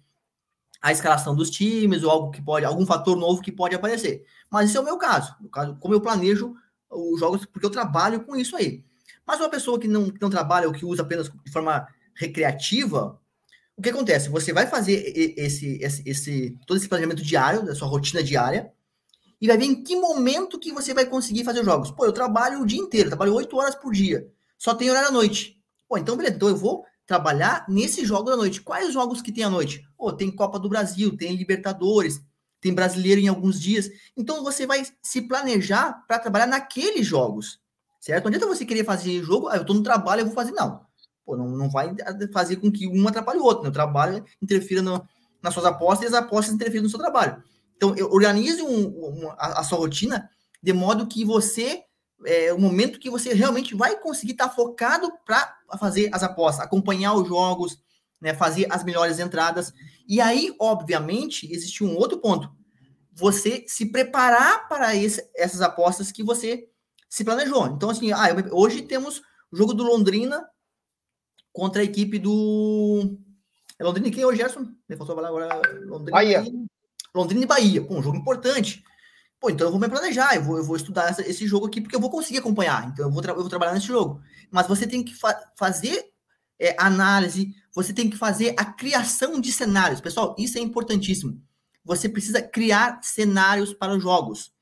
à 0.84 0.92
escalação 0.92 1.34
dos 1.34 1.50
times, 1.50 2.04
ou 2.04 2.12
algo 2.12 2.30
que 2.30 2.42
pode, 2.42 2.66
algum 2.66 2.86
fator 2.86 3.16
novo 3.16 3.42
que 3.42 3.54
pode 3.54 3.74
aparecer. 3.74 4.26
Mas 4.52 4.68
esse 4.70 4.78
é 4.78 4.82
o 4.82 4.84
meu 4.84 4.98
caso, 4.98 5.34
no 5.40 5.48
caso, 5.48 5.78
como 5.80 5.94
eu 5.94 6.02
planejo 6.02 6.54
os 6.92 7.22
jogos, 7.22 7.46
porque 7.46 7.66
eu 7.66 7.70
trabalho 7.70 8.26
com 8.26 8.36
isso 8.36 8.54
aí. 8.58 8.84
Mas 9.26 9.40
uma 9.40 9.50
pessoa 9.50 9.80
que 9.80 9.88
não, 9.88 10.10
que 10.10 10.22
não 10.22 10.30
trabalha 10.30 10.68
ou 10.68 10.74
que 10.74 10.86
usa 10.86 11.02
apenas 11.02 11.30
de 11.30 11.52
forma 11.52 11.88
recreativa, 12.14 13.18
o 13.78 13.82
que 13.82 13.90
acontece? 13.90 14.28
Você 14.28 14.52
vai 14.52 14.68
fazer 14.68 15.14
esse, 15.38 15.82
esse, 15.82 16.04
esse, 16.06 16.60
todo 16.68 16.76
esse 16.76 16.90
planejamento 16.90 17.24
diário, 17.24 17.64
da 17.64 17.74
sua 17.74 17.88
rotina 17.88 18.22
diária, 18.22 18.70
e 19.40 19.48
vai 19.48 19.58
ver 19.58 19.66
em 19.66 19.84
que 19.84 19.96
momento 19.96 20.60
que 20.60 20.74
você 20.74 20.94
vai 20.94 21.06
conseguir 21.06 21.46
fazer 21.46 21.62
os 21.62 21.66
jogos. 21.66 21.92
Pô, 21.92 22.06
eu 22.06 22.12
trabalho 22.12 22.62
o 22.62 22.66
dia 22.66 22.80
inteiro, 22.80 23.10
trabalho 23.10 23.34
oito 23.36 23.56
horas 23.58 23.74
por 23.74 23.94
dia, 23.94 24.30
só 24.58 24.76
tem 24.76 24.90
horário 24.90 25.08
à 25.08 25.12
noite. 25.12 25.58
Pô, 25.88 25.98
então 25.98 26.18
beleza, 26.18 26.36
então 26.36 26.50
eu 26.50 26.58
vou 26.58 26.84
trabalhar 27.06 27.66
nesses 27.68 28.08
jogos 28.08 28.32
da 28.32 28.38
noite. 28.38 28.62
Quais 28.62 28.94
jogos 28.94 29.22
que 29.22 29.32
tem 29.32 29.44
à 29.44 29.50
noite? 29.50 29.86
Pô, 29.98 30.12
tem 30.12 30.32
Copa 30.32 30.60
do 30.60 30.70
Brasil, 30.70 31.16
tem 31.16 31.36
Libertadores, 31.36 32.22
tem 32.62 32.74
Brasileiro 32.74 33.20
em 33.20 33.28
alguns 33.28 33.60
dias. 33.60 33.90
Então 34.16 34.44
você 34.44 34.66
vai 34.66 34.86
se 35.02 35.22
planejar 35.22 36.04
para 36.08 36.20
trabalhar 36.20 36.48
naqueles 36.48 37.06
jogos, 37.06 37.60
certo? 38.00 38.24
Não 38.24 38.30
adianta 38.30 38.48
você 38.48 38.66
querer 38.66 38.86
fazer 38.86 39.24
jogo, 39.24 39.48
ah, 39.48 39.58
eu 39.58 39.66
tô 39.66 39.74
no 39.74 39.84
trabalho, 39.84 40.22
eu 40.22 40.26
vou 40.26 40.34
fazer, 40.34 40.52
não. 40.52 40.82
Pô, 41.26 41.38
não, 41.38 41.50
não 41.50 41.70
vai 41.70 41.94
fazer 42.32 42.58
com 42.58 42.72
que 42.72 42.88
um 42.88 43.08
atrapalhe 43.08 43.40
o 43.40 43.44
outro, 43.44 43.64
né? 43.64 43.70
O 43.70 43.74
trabalho 43.74 44.24
interfira 44.42 44.82
no, 44.82 45.06
nas 45.42 45.54
suas 45.54 45.66
apostas 45.66 46.06
e 46.06 46.16
as 46.16 46.22
apostas 46.22 46.54
interfiram 46.54 46.84
no 46.84 46.90
seu 46.90 47.00
trabalho. 47.00 47.44
Então, 47.76 47.94
organize 48.12 48.62
um, 48.62 48.88
um, 48.88 49.30
a, 49.32 49.60
a, 49.60 49.64
sua 49.64 49.78
rotina 49.78 50.30
de 50.62 50.72
modo 50.72 51.08
que 51.08 51.26
você, 51.26 51.84
é, 52.26 52.54
o 52.54 52.60
momento 52.60 53.00
que 53.00 53.10
você 53.10 53.34
realmente 53.34 53.76
vai 53.76 54.00
conseguir 54.00 54.34
estar 54.34 54.50
tá 54.50 54.56
focado 54.56 55.12
para 55.26 55.58
fazer 55.80 56.10
as 56.14 56.24
apostas, 56.24 56.66
acompanhar 56.66 57.14
os 57.14 57.28
jogos, 57.28 57.80
né, 58.22 58.34
fazer 58.34 58.68
as 58.70 58.84
melhores 58.84 59.20
entradas. 59.20 59.74
E 60.08 60.22
aí, 60.22 60.56
obviamente, 60.60 61.52
existe 61.52 61.84
um 61.84 61.96
outro 61.96 62.20
ponto. 62.20 62.50
Você 63.14 63.66
se 63.68 63.92
preparar 63.92 64.68
para 64.68 64.96
esse, 64.96 65.30
essas 65.36 65.62
apostas 65.62 66.12
que 66.12 66.24
você 66.24 66.68
se 67.10 67.24
planejou. 67.24 67.68
Então, 67.68 67.90
assim, 67.90 68.12
ah, 68.12 68.28
hoje 68.52 68.82
temos 68.82 69.22
o 69.52 69.58
jogo 69.58 69.74
do 69.74 69.84
Londrina 69.84 70.44
contra 71.52 71.82
a 71.82 71.86
equipe 71.86 72.18
do. 72.18 73.18
É 73.78 73.84
Londrina 73.84 74.08
e 74.08 74.12
quem 74.12 74.36
Gerson? 74.36 74.68
Faltou 74.98 75.16
falar 75.16 75.28
agora. 75.28 75.62
Londrina 75.86 76.12
Bahia. 76.12 76.44
E... 76.44 76.66
Londrina 77.16 77.44
e 77.44 77.48
Bahia. 77.48 77.84
Pô, 77.84 77.96
um 77.96 78.02
jogo 78.02 78.18
importante. 78.18 78.84
Pô, 79.44 79.50
então 79.50 79.68
eu 79.68 79.72
vou 79.72 79.80
me 79.82 79.90
planejar, 79.90 80.38
eu 80.38 80.42
vou, 80.42 80.58
eu 80.58 80.64
vou 80.64 80.78
estudar 80.78 81.10
essa, 81.10 81.22
esse 81.30 81.46
jogo 81.46 81.66
aqui, 81.66 81.82
porque 81.82 81.94
eu 81.94 82.00
vou 82.00 82.10
conseguir 82.10 82.38
acompanhar. 82.38 82.88
Então 82.88 83.06
eu 83.06 83.12
vou, 83.12 83.22
eu 83.22 83.36
vou 83.36 83.50
trabalhar 83.50 83.74
nesse 83.74 83.88
jogo. 83.88 84.22
Mas 84.50 84.68
você 84.68 84.88
tem 84.88 85.04
que 85.04 85.14
fa 85.14 85.38
fazer 85.58 86.14
é, 86.58 86.74
análise, 86.80 87.54
você 87.76 87.92
tem 87.92 88.10
que 88.10 88.16
fazer 88.16 88.56
a 88.56 88.64
criação 88.64 89.42
de 89.42 89.52
cenários. 89.52 90.00
Pessoal, 90.00 90.34
isso 90.40 90.58
é 90.58 90.62
importantíssimo. 90.62 91.42
Você 91.84 92.08
precisa 92.08 92.42
criar 92.42 93.02
cenários 93.04 93.74
para 93.74 93.94
os 93.94 94.02
jogos. 94.02 94.54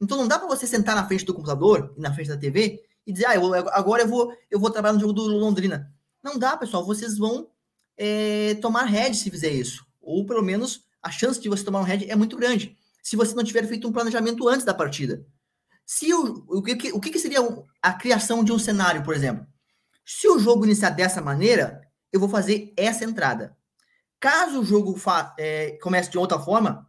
Então 0.00 0.16
não 0.16 0.28
dá 0.28 0.38
para 0.38 0.46
você 0.46 0.68
sentar 0.68 0.94
na 0.94 1.04
frente 1.04 1.24
do 1.24 1.34
computador 1.34 1.92
e 1.96 2.00
na 2.00 2.14
frente 2.14 2.28
da 2.28 2.36
TV 2.36 2.80
e 3.04 3.12
dizer, 3.12 3.26
ah, 3.26 3.34
eu, 3.34 3.52
agora 3.70 4.04
eu 4.04 4.08
vou, 4.08 4.32
eu 4.48 4.60
vou 4.60 4.70
trabalhar 4.70 4.92
no 4.92 5.00
jogo 5.00 5.14
do 5.14 5.26
Londrina. 5.26 5.92
Não 6.22 6.38
dá, 6.38 6.56
pessoal. 6.56 6.84
Vocês 6.84 7.18
vão 7.18 7.48
é, 7.96 8.54
tomar 8.62 8.84
head 8.84 9.16
se 9.16 9.32
fizer 9.32 9.50
isso. 9.50 9.84
Ou 10.00 10.24
pelo 10.24 10.44
menos 10.44 10.84
a 11.02 11.10
chance 11.10 11.40
de 11.40 11.48
você 11.48 11.64
tomar 11.64 11.80
um 11.80 11.84
head 11.84 12.08
é 12.08 12.14
muito 12.14 12.36
grande. 12.36 12.77
Se 13.02 13.16
você 13.16 13.34
não 13.34 13.44
tiver 13.44 13.66
feito 13.66 13.88
um 13.88 13.92
planejamento 13.92 14.48
antes 14.48 14.64
da 14.64 14.74
partida. 14.74 15.24
Se 15.84 16.12
o, 16.12 16.44
o, 16.48 16.62
que, 16.62 16.92
o 16.92 17.00
que 17.00 17.18
seria 17.18 17.40
a 17.80 17.92
criação 17.94 18.44
de 18.44 18.52
um 18.52 18.58
cenário, 18.58 19.02
por 19.02 19.14
exemplo? 19.14 19.46
Se 20.04 20.28
o 20.28 20.38
jogo 20.38 20.64
iniciar 20.64 20.90
dessa 20.90 21.20
maneira, 21.20 21.80
eu 22.12 22.20
vou 22.20 22.28
fazer 22.28 22.72
essa 22.76 23.04
entrada. 23.04 23.56
Caso 24.20 24.60
o 24.60 24.64
jogo 24.64 25.00
é, 25.38 25.78
comece 25.82 26.10
de 26.10 26.18
outra 26.18 26.38
forma, 26.38 26.86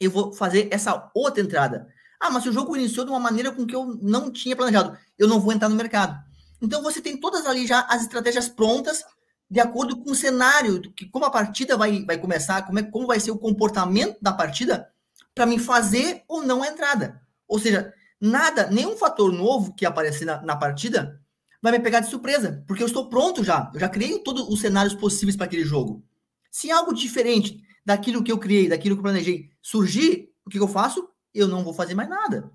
eu 0.00 0.10
vou 0.10 0.32
fazer 0.32 0.68
essa 0.70 1.10
outra 1.14 1.42
entrada. 1.42 1.88
Ah, 2.20 2.30
mas 2.30 2.42
se 2.42 2.48
o 2.48 2.52
jogo 2.52 2.76
iniciou 2.76 3.04
de 3.04 3.10
uma 3.10 3.20
maneira 3.20 3.52
com 3.52 3.66
que 3.66 3.74
eu 3.74 3.98
não 4.00 4.30
tinha 4.30 4.56
planejado, 4.56 4.96
eu 5.18 5.28
não 5.28 5.40
vou 5.40 5.52
entrar 5.52 5.68
no 5.68 5.76
mercado. 5.76 6.18
Então 6.62 6.82
você 6.82 7.00
tem 7.00 7.18
todas 7.18 7.44
ali 7.44 7.66
já 7.66 7.80
as 7.80 8.02
estratégias 8.02 8.48
prontas 8.48 9.04
de 9.50 9.60
acordo 9.60 9.96
com 10.02 10.10
o 10.10 10.14
cenário, 10.14 10.80
que 10.92 11.06
como 11.06 11.24
a 11.24 11.30
partida 11.30 11.76
vai, 11.76 12.04
vai 12.04 12.18
começar, 12.18 12.62
como, 12.62 12.78
é, 12.78 12.82
como 12.82 13.06
vai 13.06 13.20
ser 13.20 13.30
o 13.30 13.38
comportamento 13.38 14.16
da 14.22 14.32
partida, 14.32 14.90
para 15.34 15.46
me 15.46 15.58
fazer 15.58 16.22
ou 16.28 16.42
não 16.42 16.62
a 16.62 16.68
entrada. 16.68 17.20
Ou 17.48 17.58
seja, 17.58 17.92
nada, 18.20 18.70
nenhum 18.70 18.96
fator 18.96 19.32
novo 19.32 19.74
que 19.74 19.84
aparecer 19.84 20.24
na, 20.24 20.40
na 20.42 20.56
partida 20.56 21.20
vai 21.60 21.72
me 21.72 21.80
pegar 21.80 22.00
de 22.00 22.10
surpresa, 22.10 22.62
porque 22.66 22.82
eu 22.82 22.86
estou 22.86 23.08
pronto 23.08 23.42
já. 23.42 23.70
Eu 23.72 23.80
já 23.80 23.88
criei 23.88 24.18
todos 24.18 24.48
os 24.48 24.60
cenários 24.60 24.94
possíveis 24.94 25.36
para 25.36 25.46
aquele 25.46 25.64
jogo. 25.64 26.04
Se 26.50 26.70
algo 26.70 26.92
diferente 26.92 27.62
daquilo 27.84 28.22
que 28.22 28.30
eu 28.30 28.38
criei, 28.38 28.68
daquilo 28.68 28.94
que 28.94 29.00
eu 29.00 29.04
planejei, 29.04 29.50
surgir, 29.60 30.30
o 30.44 30.50
que 30.50 30.58
eu 30.58 30.68
faço? 30.68 31.08
Eu 31.32 31.48
não 31.48 31.64
vou 31.64 31.74
fazer 31.74 31.94
mais 31.94 32.08
nada. 32.08 32.50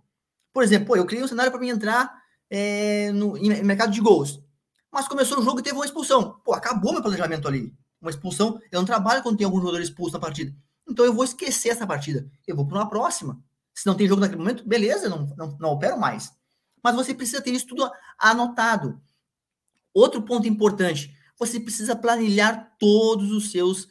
Por 0.53 0.63
exemplo, 0.63 0.95
eu 0.95 1.05
criei 1.05 1.23
um 1.23 1.27
cenário 1.27 1.51
para 1.51 1.59
mim 1.59 1.69
entrar 1.69 2.19
é, 2.49 3.11
no 3.11 3.37
em 3.37 3.63
mercado 3.63 3.91
de 3.91 3.99
gols. 3.99 4.41
Mas 4.91 5.07
começou 5.07 5.39
o 5.39 5.43
jogo 5.43 5.59
e 5.59 5.63
teve 5.63 5.75
uma 5.75 5.85
expulsão. 5.85 6.39
Pô, 6.43 6.53
acabou 6.53 6.93
meu 6.93 7.01
planejamento 7.01 7.47
ali. 7.47 7.73
Uma 8.01 8.09
expulsão. 8.09 8.59
Eu 8.71 8.79
não 8.79 8.85
trabalho 8.85 9.21
quando 9.21 9.37
tem 9.37 9.45
algum 9.45 9.59
jogador 9.59 9.81
expulso 9.81 10.13
na 10.13 10.19
partida. 10.19 10.55
Então 10.89 11.05
eu 11.05 11.13
vou 11.13 11.23
esquecer 11.23 11.69
essa 11.69 11.85
partida. 11.85 12.29
Eu 12.47 12.55
vou 12.55 12.67
para 12.67 12.77
uma 12.77 12.89
próxima. 12.89 13.41
Se 13.73 13.85
não 13.85 13.95
tem 13.95 14.07
jogo 14.07 14.21
naquele 14.21 14.39
momento, 14.39 14.67
beleza, 14.67 15.07
não, 15.07 15.27
não, 15.37 15.57
não 15.59 15.69
opero 15.69 15.97
mais. 15.97 16.31
Mas 16.83 16.95
você 16.95 17.13
precisa 17.13 17.41
ter 17.41 17.51
isso 17.51 17.67
tudo 17.67 17.89
anotado. 18.17 18.99
Outro 19.93 20.21
ponto 20.21 20.47
importante: 20.47 21.15
você 21.37 21.59
precisa 21.59 21.95
planilhar 21.95 22.75
todos 22.79 23.31
os 23.31 23.51
seus 23.51 23.87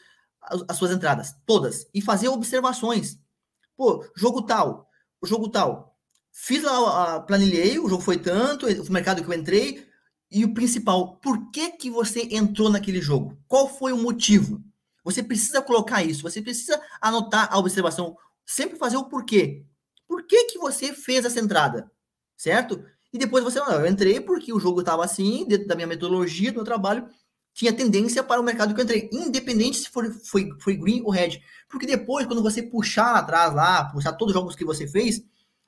as 0.69 0.77
suas 0.77 0.93
entradas, 0.93 1.35
todas, 1.45 1.87
e 1.93 2.01
fazer 2.01 2.29
observações. 2.29 3.19
Pô, 3.77 4.05
jogo 4.17 4.43
tal, 4.43 4.89
jogo 5.23 5.49
tal. 5.49 5.97
Fiz 6.33 6.63
lá, 6.63 7.21
planilhei, 7.21 7.79
o 7.79 7.89
jogo 7.89 8.03
foi 8.03 8.19
tanto, 8.19 8.67
o 8.67 8.93
mercado 8.93 9.23
que 9.23 9.29
eu 9.29 9.35
entrei, 9.35 9.87
e 10.31 10.45
o 10.45 10.55
principal, 10.55 11.17
por 11.17 11.51
que 11.51 11.73
que 11.73 11.91
você 11.91 12.29
entrou 12.31 12.71
naquele 12.71 13.01
jogo? 13.01 13.37
Qual 13.47 13.69
foi 13.69 13.93
o 13.93 13.99
motivo? 13.99 14.63
Você 15.05 15.23
precisa 15.23 15.63
colocar 15.63 16.03
isso, 16.03 16.23
você 16.23 16.43
precisa 16.43 16.81
anotar 17.01 17.49
a 17.51 17.59
observação, 17.59 18.17
sempre 18.45 18.77
fazer 18.77 18.97
o 18.97 19.05
porquê. 19.05 19.65
Por 20.07 20.27
que 20.27 20.45
que 20.47 20.59
você 20.59 20.93
fez 20.93 21.25
essa 21.25 21.41
entrada? 21.41 21.91
Certo? 22.37 22.85
E 23.13 23.19
depois 23.19 23.43
você, 23.43 23.59
não, 23.59 23.73
eu 23.73 23.87
entrei 23.87 24.21
porque 24.21 24.53
o 24.53 24.61
jogo 24.61 24.81
estava 24.81 25.05
assim, 25.05 25.47
dentro 25.47 25.67
da 25.67 25.75
minha 25.75 25.87
metodologia, 25.87 26.53
do 26.53 26.57
meu 26.57 26.65
trabalho, 26.65 27.09
tinha 27.55 27.73
tendência 27.73 28.23
para 28.23 28.41
o 28.41 28.45
mercado 28.45 28.75
que 28.75 28.81
eu 28.81 28.85
entrei, 28.85 29.09
independente 29.13 29.79
se 29.79 29.91
for, 29.91 30.09
foi, 30.25 30.51
foi 30.61 30.77
green 30.77 31.03
ou 31.03 31.11
red. 31.11 31.43
Porque 31.69 31.87
depois, 31.87 32.27
quando 32.27 32.43
você 32.43 32.63
puxar 32.63 33.13
lá 33.13 33.19
atrás, 33.19 33.53
lá, 33.53 33.85
puxar 33.87 34.13
todos 34.13 34.33
os 34.33 34.41
jogos 34.41 34.55
que 34.55 34.65
você 34.65 34.87
fez, 34.87 35.23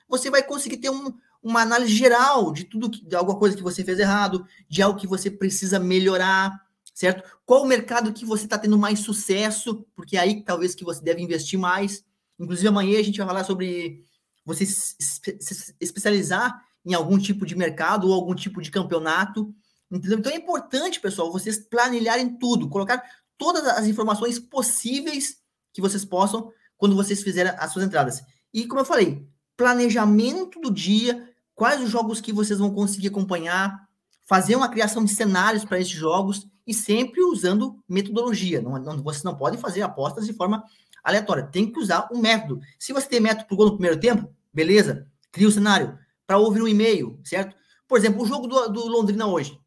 você 0.07 0.29
vai 0.29 0.41
conseguir 0.41 0.77
ter 0.77 0.89
um, 0.89 1.13
uma 1.43 1.61
análise 1.61 1.93
geral 1.93 2.53
de 2.53 2.63
tudo, 2.63 2.89
que, 2.89 3.05
de 3.05 3.15
alguma 3.15 3.37
coisa 3.37 3.57
que 3.57 3.63
você 3.63 3.83
fez 3.83 3.99
errado, 3.99 4.45
de 4.69 4.81
algo 4.81 4.99
que 4.99 5.07
você 5.07 5.29
precisa 5.29 5.79
melhorar, 5.79 6.61
certo? 6.93 7.29
Qual 7.45 7.63
o 7.63 7.67
mercado 7.67 8.13
que 8.13 8.25
você 8.25 8.45
está 8.45 8.57
tendo 8.57 8.77
mais 8.77 8.99
sucesso, 8.99 9.85
porque 9.95 10.17
é 10.17 10.19
aí 10.19 10.43
talvez 10.43 10.75
que 10.75 10.83
você 10.83 11.01
deve 11.01 11.21
investir 11.21 11.59
mais. 11.59 12.03
Inclusive, 12.39 12.67
amanhã 12.67 12.99
a 12.99 13.03
gente 13.03 13.17
vai 13.17 13.27
falar 13.27 13.43
sobre 13.43 14.03
você 14.45 14.65
se 14.65 15.75
especializar 15.79 16.65
em 16.85 16.93
algum 16.93 17.17
tipo 17.17 17.45
de 17.45 17.55
mercado 17.55 18.07
ou 18.07 18.13
algum 18.13 18.33
tipo 18.33 18.61
de 18.61 18.71
campeonato. 18.71 19.53
Entendeu? 19.89 20.19
Então 20.19 20.31
é 20.31 20.35
importante, 20.35 20.99
pessoal, 20.99 21.31
vocês 21.31 21.59
planilharem 21.59 22.37
tudo, 22.37 22.69
colocar 22.69 23.03
todas 23.37 23.65
as 23.65 23.85
informações 23.85 24.39
possíveis 24.39 25.37
que 25.73 25.81
vocês 25.81 26.05
possam 26.05 26.51
quando 26.77 26.95
vocês 26.95 27.21
fizerem 27.21 27.53
as 27.57 27.71
suas 27.71 27.85
entradas. 27.85 28.23
E 28.53 28.65
como 28.65 28.81
eu 28.81 28.85
falei, 28.85 29.27
planejamento 29.55 30.59
do 30.59 30.71
dia, 30.71 31.29
quais 31.53 31.81
os 31.81 31.89
jogos 31.89 32.21
que 32.21 32.33
vocês 32.33 32.57
vão 32.57 32.73
conseguir 32.73 33.09
acompanhar, 33.09 33.87
fazer 34.31 34.55
uma 34.55 34.69
criação 34.69 35.03
de 35.03 35.11
cenários 35.13 35.65
para 35.65 35.77
esses 35.77 35.91
jogos 35.91 36.47
e 36.65 36.73
sempre 36.73 37.21
usando 37.21 37.83
metodologia. 37.85 38.61
Não, 38.61 38.79
não, 38.79 39.03
você 39.03 39.25
não 39.25 39.35
pode 39.35 39.57
fazer 39.57 39.81
apostas 39.81 40.25
de 40.25 40.31
forma 40.31 40.63
aleatória, 41.03 41.43
tem 41.43 41.69
que 41.69 41.77
usar 41.77 42.07
um 42.13 42.17
método. 42.17 42.61
Se 42.79 42.93
você 42.93 43.09
tem 43.09 43.19
método 43.19 43.45
para 43.45 43.53
o 43.53 43.57
gol 43.57 43.65
no 43.65 43.73
primeiro 43.73 43.99
tempo, 43.99 44.33
beleza, 44.53 45.05
cria 45.33 45.49
o 45.49 45.51
cenário. 45.51 45.99
Para 46.25 46.37
ouvir 46.37 46.61
um 46.61 46.67
e-mail, 46.69 47.19
certo? 47.25 47.57
Por 47.85 47.97
exemplo, 47.97 48.23
o 48.23 48.25
jogo 48.25 48.47
do, 48.47 48.69
do 48.69 48.87
Londrina 48.87 49.27
hoje. 49.27 49.59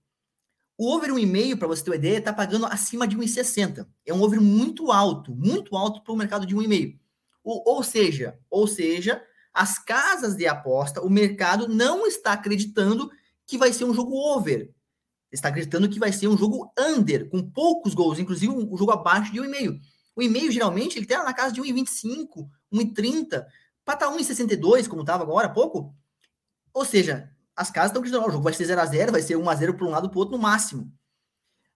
O 0.78 0.94
over 0.94 1.10
1,5, 1.10 1.58
para 1.58 1.68
você 1.68 1.84
ter 1.84 1.90
uma 1.90 1.96
ideia, 1.96 2.16
está 2.16 2.32
pagando 2.32 2.64
acima 2.64 3.06
de 3.06 3.18
1,60. 3.18 3.86
É 4.06 4.14
um 4.14 4.22
over 4.22 4.40
muito 4.40 4.90
alto, 4.90 5.34
muito 5.34 5.76
alto 5.76 6.02
para 6.02 6.14
o 6.14 6.16
mercado 6.16 6.46
de 6.46 6.56
1,5. 6.56 6.98
Ou, 7.44 7.62
ou 7.66 7.82
seja, 7.82 8.38
ou 8.48 8.66
seja, 8.66 9.22
as 9.52 9.78
casas 9.78 10.34
de 10.34 10.46
aposta, 10.46 11.02
o 11.02 11.10
mercado 11.10 11.68
não 11.68 12.06
está 12.06 12.32
acreditando 12.32 13.10
que 13.46 13.58
vai 13.58 13.72
ser 13.72 13.84
um 13.84 13.94
jogo 13.94 14.14
over. 14.14 14.70
Está 15.30 15.48
acreditando 15.48 15.88
que 15.88 15.98
vai 15.98 16.12
ser 16.12 16.28
um 16.28 16.36
jogo 16.36 16.72
under, 16.78 17.28
com 17.28 17.42
poucos 17.42 17.92
gols, 17.92 18.18
inclusive 18.18 18.52
um 18.52 18.76
jogo 18.76 18.92
abaixo 18.92 19.32
de 19.32 19.40
1,5. 19.40 19.80
O 20.16 20.22
e-mail, 20.22 20.50
geralmente, 20.52 20.96
ele 20.96 21.04
está 21.04 21.24
na 21.24 21.34
casa 21.34 21.52
de 21.52 21.60
1,25, 21.60 22.48
1,30. 22.72 23.44
Para 23.84 23.94
estar 23.94 24.10
1,62, 24.10 24.88
como 24.88 25.02
estava 25.02 25.24
agora 25.24 25.48
há 25.48 25.50
pouco. 25.50 25.94
Ou 26.72 26.84
seja, 26.84 27.30
as 27.56 27.70
casas 27.70 27.90
estão 27.90 28.00
acreditando, 28.00 28.28
o 28.28 28.32
jogo 28.32 28.44
vai 28.44 28.52
ser 28.52 28.64
0x0, 28.64 29.10
vai 29.10 29.22
ser 29.22 29.36
1x0 29.36 29.76
para 29.76 29.86
um 29.86 29.90
lado 29.90 30.08
para 30.08 30.16
o 30.16 30.20
outro 30.20 30.36
no 30.36 30.42
máximo. 30.42 30.92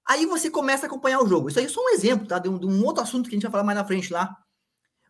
Aí 0.06 0.24
você 0.24 0.50
começa 0.50 0.86
a 0.86 0.88
acompanhar 0.88 1.20
o 1.20 1.28
jogo. 1.28 1.48
Isso 1.48 1.58
aí 1.58 1.66
é 1.66 1.68
só 1.68 1.80
um 1.84 1.90
exemplo, 1.90 2.26
tá? 2.26 2.38
De 2.38 2.48
um, 2.48 2.58
de 2.58 2.66
um 2.66 2.84
outro 2.84 3.02
assunto 3.02 3.28
que 3.28 3.34
a 3.34 3.36
gente 3.36 3.42
vai 3.42 3.50
falar 3.50 3.64
mais 3.64 3.76
na 3.76 3.84
frente 3.84 4.12
lá. 4.12 4.36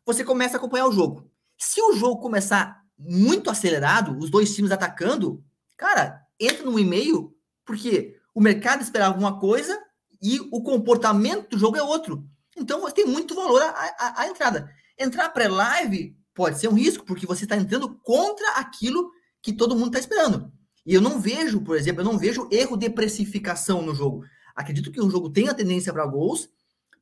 Você 0.05 0.25
começa 0.25 0.57
a 0.57 0.59
acompanhar 0.59 0.87
o 0.87 0.93
jogo. 0.93 1.31
Se 1.57 1.81
o 1.81 1.93
jogo 1.95 2.21
começar 2.21 2.83
muito 2.99 3.49
acelerado, 3.49 4.19
os 4.19 4.29
dois 4.29 4.55
times 4.55 4.73
atacando, 4.73 5.45
cara, 5.77 6.27
entra 6.39 6.65
no 6.65 6.79
e-mail, 6.79 7.35
porque 7.65 8.17
o 8.35 8.41
mercado 8.41 8.83
esperava 8.83 9.13
alguma 9.13 9.39
coisa 9.39 9.79
e 10.23 10.41
o 10.53 10.63
comportamento 10.63 11.51
do 11.51 11.59
jogo 11.59 11.77
é 11.77 11.83
outro. 11.83 12.27
Então 12.57 12.81
você 12.81 12.95
tem 12.95 13.07
muito 13.07 13.35
valor 13.35 13.63
a 13.63 14.27
entrada. 14.29 14.71
Entrar 14.99 15.29
pré-live 15.31 16.17
pode 16.35 16.59
ser 16.59 16.69
um 16.69 16.75
risco, 16.75 17.05
porque 17.05 17.27
você 17.27 17.45
está 17.45 17.57
entrando 17.57 17.99
contra 18.03 18.51
aquilo 18.53 19.11
que 19.43 19.53
todo 19.53 19.75
mundo 19.77 19.89
está 19.89 19.99
esperando. 19.99 20.53
E 20.85 20.95
eu 20.95 21.01
não 21.01 21.21
vejo, 21.21 21.61
por 21.61 21.77
exemplo, 21.77 22.01
eu 22.01 22.05
não 22.05 22.19
vejo 22.19 22.49
erro 22.51 22.77
de 22.77 22.89
precificação 22.89 23.83
no 23.83 23.95
jogo. 23.95 24.25
Acredito 24.55 24.91
que 24.91 25.01
o 25.01 25.11
jogo 25.11 25.31
tem 25.31 25.49
a 25.49 25.55
tendência 25.55 25.93
para 25.93 26.07
gols, 26.07 26.49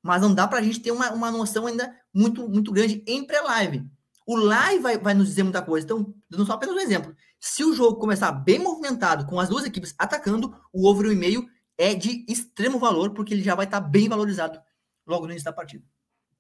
mas 0.03 0.21
não 0.21 0.35
dá 0.35 0.47
para 0.47 0.59
a 0.59 0.63
gente 0.63 0.81
ter 0.81 0.91
uma, 0.91 1.13
uma 1.13 1.31
noção 1.31 1.67
ainda 1.67 1.95
muito, 2.13 2.49
muito 2.49 2.73
grande 2.73 3.03
em 3.07 3.25
pré-live. 3.25 3.87
O 4.27 4.37
live 4.37 4.83
vai, 4.83 4.99
vai 4.99 5.15
nos 5.15 5.29
dizer 5.29 5.43
muita 5.43 5.63
coisa. 5.63 5.85
Então, 5.85 6.15
dando 6.29 6.45
só 6.45 6.55
apenas 6.55 6.75
um 6.75 6.81
exemplo. 6.81 7.15
Se 7.49 7.63
o 7.65 7.73
jogo 7.73 8.01
começar 8.01 8.33
bem 8.33 8.59
movimentado, 8.59 9.25
com 9.25 9.39
as 9.39 9.49
duas 9.49 9.65
equipes 9.65 9.95
atacando, 9.97 10.53
o 10.73 10.89
over 10.89 11.07
1,5 11.07 11.47
é 11.79 11.95
de 11.95 12.27
extremo 12.29 12.77
valor, 12.77 13.15
porque 13.15 13.33
ele 13.33 13.43
já 13.43 13.55
vai 13.55 13.67
estar 13.67 13.81
bem 13.81 14.09
valorizado 14.09 14.61
logo 15.07 15.27
no 15.27 15.31
início 15.31 15.45
da 15.45 15.53
partida. 15.53 15.85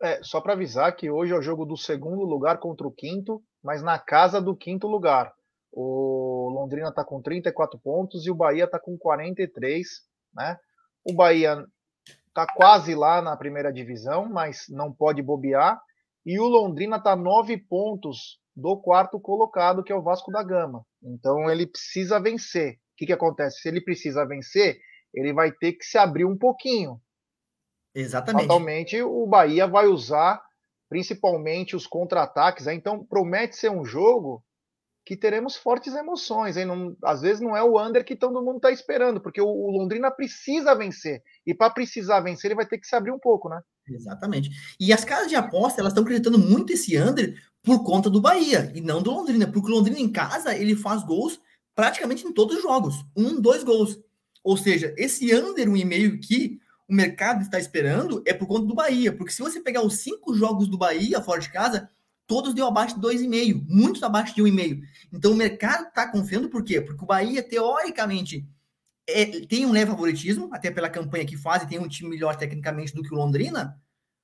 É, 0.03 0.21
só 0.25 0.41
para 0.41 0.55
avisar 0.55 0.97
que 0.97 1.09
hoje 1.09 1.33
é 1.33 1.37
o 1.37 1.41
jogo 1.41 1.65
do 1.65 1.77
segundo 1.77 2.25
lugar 2.25 2.59
contra 2.59 2.85
o 2.85 2.91
quinto, 2.91 3.41
mas 3.63 3.85
na 3.85 4.01
casa 4.01 4.43
do 4.43 4.57
quinto 4.57 4.89
lugar. 4.89 5.33
O 5.73 6.51
Londrina 6.53 6.89
está 6.89 7.05
com 7.05 7.23
34 7.23 7.79
pontos 7.79 8.27
e 8.27 8.31
o 8.31 8.35
Bahia 8.35 8.65
está 8.65 8.81
com 8.81 8.99
43, 8.99 9.87
né? 10.35 10.59
O 11.05 11.15
Bahia 11.15 11.65
está 12.27 12.47
quase 12.53 12.97
lá 12.97 13.23
na 13.23 13.37
primeira 13.37 13.73
divisão, 13.73 14.29
mas 14.29 14.67
não 14.69 14.93
pode 14.93 15.23
bobear. 15.23 15.81
E 16.27 16.41
o 16.41 16.49
Londrina 16.49 16.97
está 16.97 17.15
nove 17.15 17.57
pontos 17.57 18.41
do 18.57 18.77
quarto 18.81 19.21
colocado, 19.21 19.85
que 19.85 19.93
é 19.93 19.97
o 19.97 20.03
Vasco 20.03 20.33
da 20.33 20.43
Gama. 20.43 20.83
Então 21.03 21.51
ele 21.51 21.67
precisa 21.67 22.19
vencer. 22.19 22.75
O 22.75 22.97
que, 22.97 23.07
que 23.07 23.13
acontece? 23.13 23.61
Se 23.61 23.69
ele 23.69 23.83
precisa 23.83 24.27
vencer, 24.27 24.79
ele 25.13 25.33
vai 25.33 25.53
ter 25.53 25.73
que 25.75 25.85
se 25.85 25.99
abrir 25.99 26.25
um 26.25 26.37
pouquinho. 26.37 26.99
Exatamente. 27.95 28.47
Fatalmente, 28.47 29.03
o 29.03 29.27
Bahia 29.27 29.67
vai 29.67 29.87
usar 29.87 30.43
principalmente 30.89 31.77
os 31.77 31.87
contra-ataques. 31.87 32.67
Então, 32.67 33.05
promete 33.05 33.57
ser 33.57 33.71
um 33.71 33.85
jogo 33.85 34.43
que 35.07 35.17
teremos 35.17 35.55
fortes 35.55 35.95
emoções. 35.95 36.57
Hein? 36.57 36.65
Não, 36.65 36.97
às 37.05 37.21
vezes 37.21 37.41
não 37.41 37.57
é 37.57 37.63
o 37.63 37.81
under 37.81 38.05
que 38.05 38.17
todo 38.17 38.43
mundo 38.43 38.57
está 38.57 38.73
esperando, 38.73 39.21
porque 39.21 39.41
o, 39.41 39.47
o, 39.47 39.71
Londrina 39.71 40.11
precisa 40.11 40.75
vencer. 40.75 41.23
E 41.47 41.55
para 41.55 41.71
precisar 41.71 42.19
vencer, 42.21 42.49
ele 42.49 42.57
vai 42.57 42.67
ter 42.67 42.77
que 42.77 42.89
se 42.89 42.97
abrir 42.97 43.13
um 43.13 43.19
pouco, 43.19 43.49
né? 43.49 43.61
Exatamente. 43.89 44.51
E 44.81 44.93
as 44.93 45.05
casas 45.05 45.29
de 45.29 45.37
aposta, 45.37 45.81
elas 45.81 45.93
estão 45.93 46.03
acreditando 46.03 46.41
muito 46.41 46.73
esse 46.73 46.99
under 46.99 47.41
por 47.63 47.85
conta 47.85 48.11
do 48.11 48.21
Bahia 48.21 48.73
e 48.75 48.81
não 48.81 49.01
do 49.01 49.13
Londrina, 49.13 49.47
porque 49.47 49.71
o 49.71 49.75
Londrina 49.77 50.01
em 50.01 50.11
casa, 50.11 50.57
ele 50.57 50.75
faz 50.75 51.05
gols 51.05 51.41
praticamente 51.73 52.27
em 52.27 52.33
todos 52.33 52.57
os 52.57 52.63
jogos. 52.63 53.07
Um, 53.17 53.41
dois 53.41 53.63
gols. 53.63 54.01
Ou 54.43 54.57
seja, 54.57 54.93
esse 54.99 55.33
under, 55.33 55.69
um 55.69 55.77
e 55.77 55.85
meio 55.85 56.19
que 56.19 56.59
o 56.89 56.95
mercado 56.95 57.43
está 57.43 57.61
esperando 57.61 58.25
é 58.27 58.35
por 58.35 58.49
conta 58.49 58.67
do 58.67 58.75
Bahia. 58.75 59.13
Porque 59.13 59.33
se 59.33 59.41
você 59.41 59.61
pegar 59.61 59.83
os 59.83 59.99
cinco 59.99 60.35
jogos 60.35 60.67
do 60.67 60.77
Bahia 60.77 61.23
fora 61.23 61.41
de 61.41 61.53
casa, 61.53 61.89
todos 62.27 62.55
deu 62.55 62.67
abaixo 62.67 62.99
de 62.99 63.07
2,5, 63.07 63.65
muitos 63.69 64.03
abaixo 64.03 64.35
de 64.35 64.43
1,5. 64.43 64.83
Então 65.13 65.33
o 65.33 65.37
mercado 65.37 65.89
está 65.89 66.11
confiando 66.11 66.49
por 66.49 66.65
quê? 66.65 66.81
Porque 66.81 67.03
o 67.03 67.07
Bahia, 67.07 67.43
teoricamente, 67.43 68.47
é, 69.07 69.25
tem 69.47 69.65
um 69.65 69.73
leve 69.73 69.91
favoritismo, 69.91 70.49
até 70.53 70.71
pela 70.71 70.91
campanha 70.91 71.25
que 71.25 71.37
faz, 71.37 71.63
e 71.63 71.69
tem 71.69 71.79
um 71.79 71.89
time 71.89 72.11
melhor 72.11 72.37
tecnicamente 72.37 72.95
do 72.95 73.03
que 73.03 73.15
o 73.15 73.17
Londrina, 73.17 73.81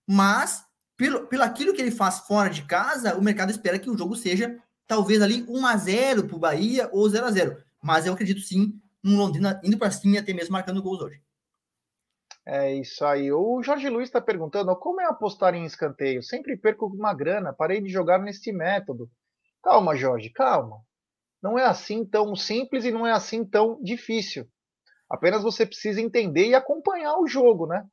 mas 0.07 0.65
pelo, 0.97 1.27
pelo 1.27 1.43
aquilo 1.43 1.73
que 1.73 1.81
ele 1.81 1.91
faz 1.91 2.21
fora 2.21 2.51
de 2.51 2.63
casa, 2.63 3.17
o 3.17 3.23
mercado 3.23 3.51
espera 3.51 3.79
que 3.79 3.91
o 3.91 3.97
jogo 3.97 4.17
seja 4.17 4.59
talvez 4.87 5.23
ali 5.23 5.45
1 5.49 5.67
a 5.67 5.77
0 5.77 6.25
para 6.25 6.37
o 6.37 6.39
Bahia 6.39 6.89
ou 6.93 7.09
0 7.09 7.27
a 7.27 7.31
0 7.31 7.57
Mas 7.81 8.07
eu 8.07 8.13
acredito 8.13 8.41
sim 8.41 8.79
no 9.03 9.17
Londrina 9.17 9.61
indo 9.65 9.79
para 9.79 9.91
cima 9.91 10.17
e 10.17 10.19
até 10.19 10.33
mesmo 10.33 10.53
marcando 10.53 10.83
gols 10.83 11.01
hoje. 11.01 11.21
É 12.47 12.75
isso 12.75 13.05
aí. 13.05 13.31
O 13.31 13.63
Jorge 13.63 13.89
Luiz 13.89 14.09
está 14.09 14.21
perguntando 14.21 14.75
como 14.77 15.01
é 15.01 15.05
apostar 15.05 15.55
em 15.55 15.65
escanteio. 15.65 16.23
Sempre 16.23 16.57
perco 16.57 16.87
uma 16.87 17.15
grana, 17.15 17.53
parei 17.53 17.81
de 17.81 17.89
jogar 17.89 18.19
neste 18.19 18.53
método. 18.53 19.09
Calma, 19.63 19.95
Jorge, 19.95 20.31
calma. 20.31 20.81
Não 21.41 21.59
é 21.59 21.65
assim 21.65 22.05
tão 22.05 22.35
simples 22.35 22.85
e 22.85 22.91
não 22.91 23.07
é 23.07 23.13
assim 23.13 23.45
tão 23.45 23.81
difícil. 23.83 24.47
Apenas 25.09 25.43
você 25.43 25.65
precisa 25.65 26.01
entender 26.01 26.49
e 26.49 26.55
acompanhar 26.55 27.17
o 27.19 27.27
jogo, 27.27 27.67
né? 27.67 27.85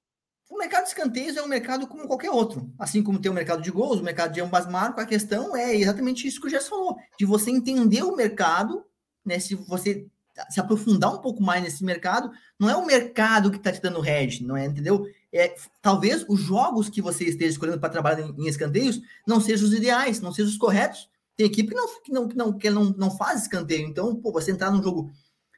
O 0.49 0.57
mercado 0.57 0.83
de 0.83 0.89
escanteios 0.89 1.37
é 1.37 1.43
um 1.43 1.47
mercado 1.47 1.87
como 1.87 2.07
qualquer 2.07 2.31
outro. 2.31 2.71
Assim 2.79 3.03
como 3.03 3.21
tem 3.21 3.29
o 3.29 3.35
mercado 3.35 3.61
de 3.61 3.69
gols, 3.69 3.99
o 3.99 4.03
mercado 4.03 4.33
de 4.33 4.41
ambas 4.41 4.65
marcas, 4.67 5.03
a 5.03 5.07
questão 5.07 5.55
é 5.55 5.75
exatamente 5.75 6.27
isso 6.27 6.41
que 6.41 6.47
o 6.47 6.49
Gerson 6.49 6.69
falou, 6.69 6.97
de 7.19 7.25
você 7.25 7.51
entender 7.51 8.01
o 8.03 8.15
mercado, 8.15 8.83
né? 9.23 9.37
Se 9.37 9.53
você 9.53 10.07
se 10.49 10.59
aprofundar 10.59 11.13
um 11.13 11.19
pouco 11.19 11.41
mais 11.41 11.63
nesse 11.63 11.83
mercado, 11.83 12.31
não 12.59 12.69
é 12.69 12.75
o 12.75 12.85
mercado 12.85 13.51
que 13.51 13.57
está 13.57 13.71
te 13.71 13.81
dando 13.81 14.05
hedge, 14.05 14.43
não 14.43 14.55
é, 14.55 14.65
entendeu? 14.65 15.05
É, 15.31 15.55
talvez 15.81 16.25
os 16.27 16.39
jogos 16.39 16.89
que 16.89 17.01
você 17.01 17.25
esteja 17.25 17.51
escolhendo 17.51 17.79
para 17.79 17.89
trabalhar 17.89 18.21
em, 18.21 18.35
em, 18.37 18.47
escanteios 18.47 19.01
não 19.27 19.39
sejam 19.39 19.67
os 19.67 19.73
ideais, 19.73 20.21
não 20.21 20.33
sejam 20.33 20.51
os 20.51 20.57
corretos. 20.57 21.09
Tem 21.35 21.45
equipe 21.45 21.69
que 21.69 21.75
não, 21.75 21.87
que 22.01 22.11
não, 22.11 22.27
que 22.27 22.37
não, 22.37 22.53
que 22.53 22.69
não, 22.69 22.83
não 22.97 23.11
faz 23.11 23.43
escanteio. 23.43 23.87
Então, 23.87 24.15
pô, 24.15 24.31
você 24.31 24.51
entrar 24.51 24.71
num 24.71 24.83
jogo 24.83 25.11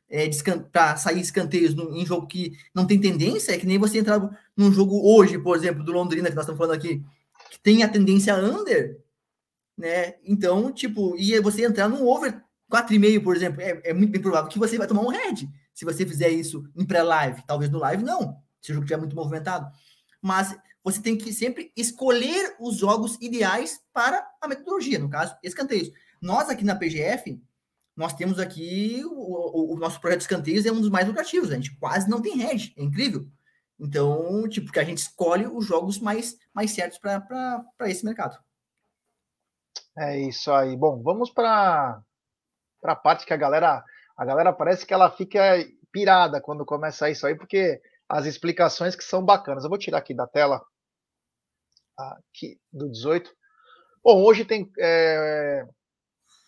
é, 0.10 0.30
para 0.72 0.98
sair 0.98 1.22
escanteios 1.22 1.74
num, 1.74 1.96
em 1.96 2.06
jogo 2.06 2.28
que 2.28 2.54
não 2.76 2.86
tem 2.86 3.00
tendência, 3.00 3.54
é 3.54 3.58
que 3.58 3.66
nem 3.66 3.78
você 3.80 4.00
entrar 4.00 4.20
num 4.56 4.72
jogo 4.72 5.02
hoje, 5.04 5.40
por 5.40 5.56
exemplo, 5.56 5.84
do 5.84 5.94
Londrina, 5.94 6.30
que 6.30 6.36
nós 6.36 6.44
estamos 6.44 6.60
falando 6.60 6.76
aqui, 6.76 7.04
que 7.50 7.60
tem 7.62 7.82
a 7.82 7.90
tendência 7.90 8.36
under, 8.36 9.00
né? 9.78 10.16
Então, 10.26 10.72
tipo, 10.72 11.16
e 11.18 11.40
você 11.40 11.66
entrar 11.66 11.88
num 11.88 12.06
over 12.06 12.44
4,5, 12.72 13.24
por 13.24 13.36
exemplo, 13.36 13.62
é, 13.62 13.82
é, 13.84 13.94
muito 13.94 14.12
bem 14.12 14.22
provável 14.22 14.50
que 14.50 14.58
você 14.58 14.78
vai 14.78 14.88
tomar 14.88 15.02
um 15.02 15.10
head. 15.10 15.50
Se 15.74 15.84
você 15.84 16.06
fizer 16.06 16.30
isso 16.30 16.64
em 16.76 16.86
pré-live, 16.86 17.44
talvez 17.46 17.70
no 17.70 17.80
live 17.80 18.04
não, 18.04 18.42
se 18.62 18.72
o 18.72 18.74
jogo 18.74 18.86
estiver 18.86 19.00
muito 19.00 19.16
movimentado. 19.16 19.70
Mas 20.22 20.58
você 20.84 21.02
tem 21.02 21.18
que 21.18 21.34
sempre 21.34 21.72
escolher 21.76 22.56
os 22.60 22.78
jogos 22.78 23.18
ideais 23.22 23.82
para 23.94 24.26
a 24.40 24.48
metodologia, 24.48 24.98
no 24.98 25.10
caso, 25.10 25.36
escanteios. 25.44 25.92
Nós 26.22 26.50
aqui 26.50 26.64
na 26.64 26.76
PGF, 26.76 27.42
nós 27.96 28.14
temos 28.14 28.40
aqui 28.40 29.02
o, 29.06 29.12
o, 29.12 29.74
o, 29.74 29.78
nosso 29.78 30.00
projeto 30.00 30.20
de 30.20 30.24
escanteios 30.24 30.66
é 30.66 30.72
um 30.72 30.80
dos 30.80 30.90
mais 30.90 31.08
lucrativos, 31.08 31.52
a 31.52 31.56
gente 31.56 31.76
quase 31.78 32.10
não 32.10 32.22
tem 32.22 32.38
head, 32.38 32.74
é 32.78 32.84
incrível. 32.84 33.28
Então, 33.80 34.48
tipo, 34.48 34.72
que 34.72 34.80
a 34.80 34.84
gente 34.84 35.00
escolhe 35.00 35.48
os 35.48 35.66
jogos 35.66 36.00
mais, 36.00 36.38
mais 36.54 36.72
certos 36.72 37.00
para 37.00 37.66
esse 37.82 38.06
mercado. 38.06 38.38
É 39.98 40.20
isso 40.20 40.52
aí. 40.52 40.78
Bom, 40.78 41.02
vamos 41.02 41.32
para 41.32 42.02
para 42.82 42.94
a 42.94 42.96
parte 42.96 43.26
que 43.26 43.34
a 43.34 43.38
galera, 43.38 43.84
a 44.18 44.26
galera 44.26 44.52
parece 44.52 44.86
que 44.86 44.94
ela 44.94 45.10
fica 45.12 45.42
pirada 45.92 46.42
quando 46.42 46.66
começa 46.66 47.10
isso 47.10 47.28
aí, 47.28 47.36
porque 47.36 47.82
as 48.10 48.26
explicações 48.26 48.96
que 48.96 49.04
são 49.04 49.24
bacanas. 49.24 49.64
Eu 49.64 49.70
vou 49.70 49.80
tirar 49.80 50.00
aqui 50.00 50.14
da 50.14 50.28
tela, 50.28 50.62
aqui 51.98 52.60
do 52.72 52.90
18. 52.90 53.32
Bom, 54.04 54.24
hoje 54.24 54.44
tem 54.44 54.70
é, 54.80 55.66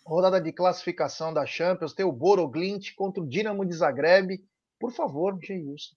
rodada 0.04 0.40
de 0.40 0.52
classificação 0.52 1.32
da 1.32 1.46
Champions, 1.46 1.94
tem 1.94 2.04
o 2.04 2.12
Boroglint 2.12 2.94
contra 2.94 3.22
o 3.22 3.28
Dinamo 3.28 3.64
de 3.64 3.74
Zagreb. 3.74 4.44
Por 4.78 4.92
favor, 4.92 5.38
Geilson. 5.40 5.94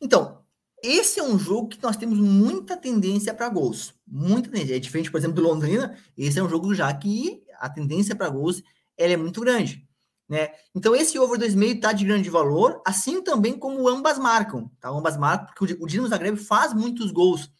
Então, 0.00 0.44
esse 0.82 1.20
é 1.20 1.22
um 1.22 1.38
jogo 1.38 1.68
que 1.68 1.82
nós 1.82 1.96
temos 1.96 2.18
muita 2.18 2.76
tendência 2.76 3.34
para 3.34 3.48
gols. 3.48 3.94
Muita 4.06 4.50
tendência. 4.50 4.76
É 4.76 4.78
diferente, 4.78 5.10
por 5.10 5.18
exemplo, 5.18 5.36
do 5.36 5.42
Londrina. 5.42 5.96
Esse 6.16 6.38
é 6.38 6.42
um 6.42 6.48
jogo 6.48 6.74
já 6.74 6.92
que 6.94 7.44
a 7.58 7.68
tendência 7.68 8.16
para 8.16 8.28
gols 8.28 8.62
ela 8.96 9.12
é 9.12 9.16
muito 9.16 9.40
grande. 9.40 9.86
Né? 10.28 10.50
Então, 10.74 10.94
esse 10.94 11.18
over 11.18 11.38
2,5 11.38 11.76
está 11.76 11.92
de 11.92 12.04
grande 12.04 12.28
valor, 12.28 12.82
assim 12.84 13.22
também 13.22 13.56
como 13.56 13.88
ambas 13.88 14.18
marcam. 14.18 14.70
Tá? 14.80 14.88
Ambas 14.88 15.16
marcam, 15.16 15.54
porque 15.54 15.76
o 15.80 15.86
Dinamo 15.86 16.08
Zagreb 16.08 16.36
faz 16.36 16.72
muitos 16.74 17.12
gols 17.12 17.50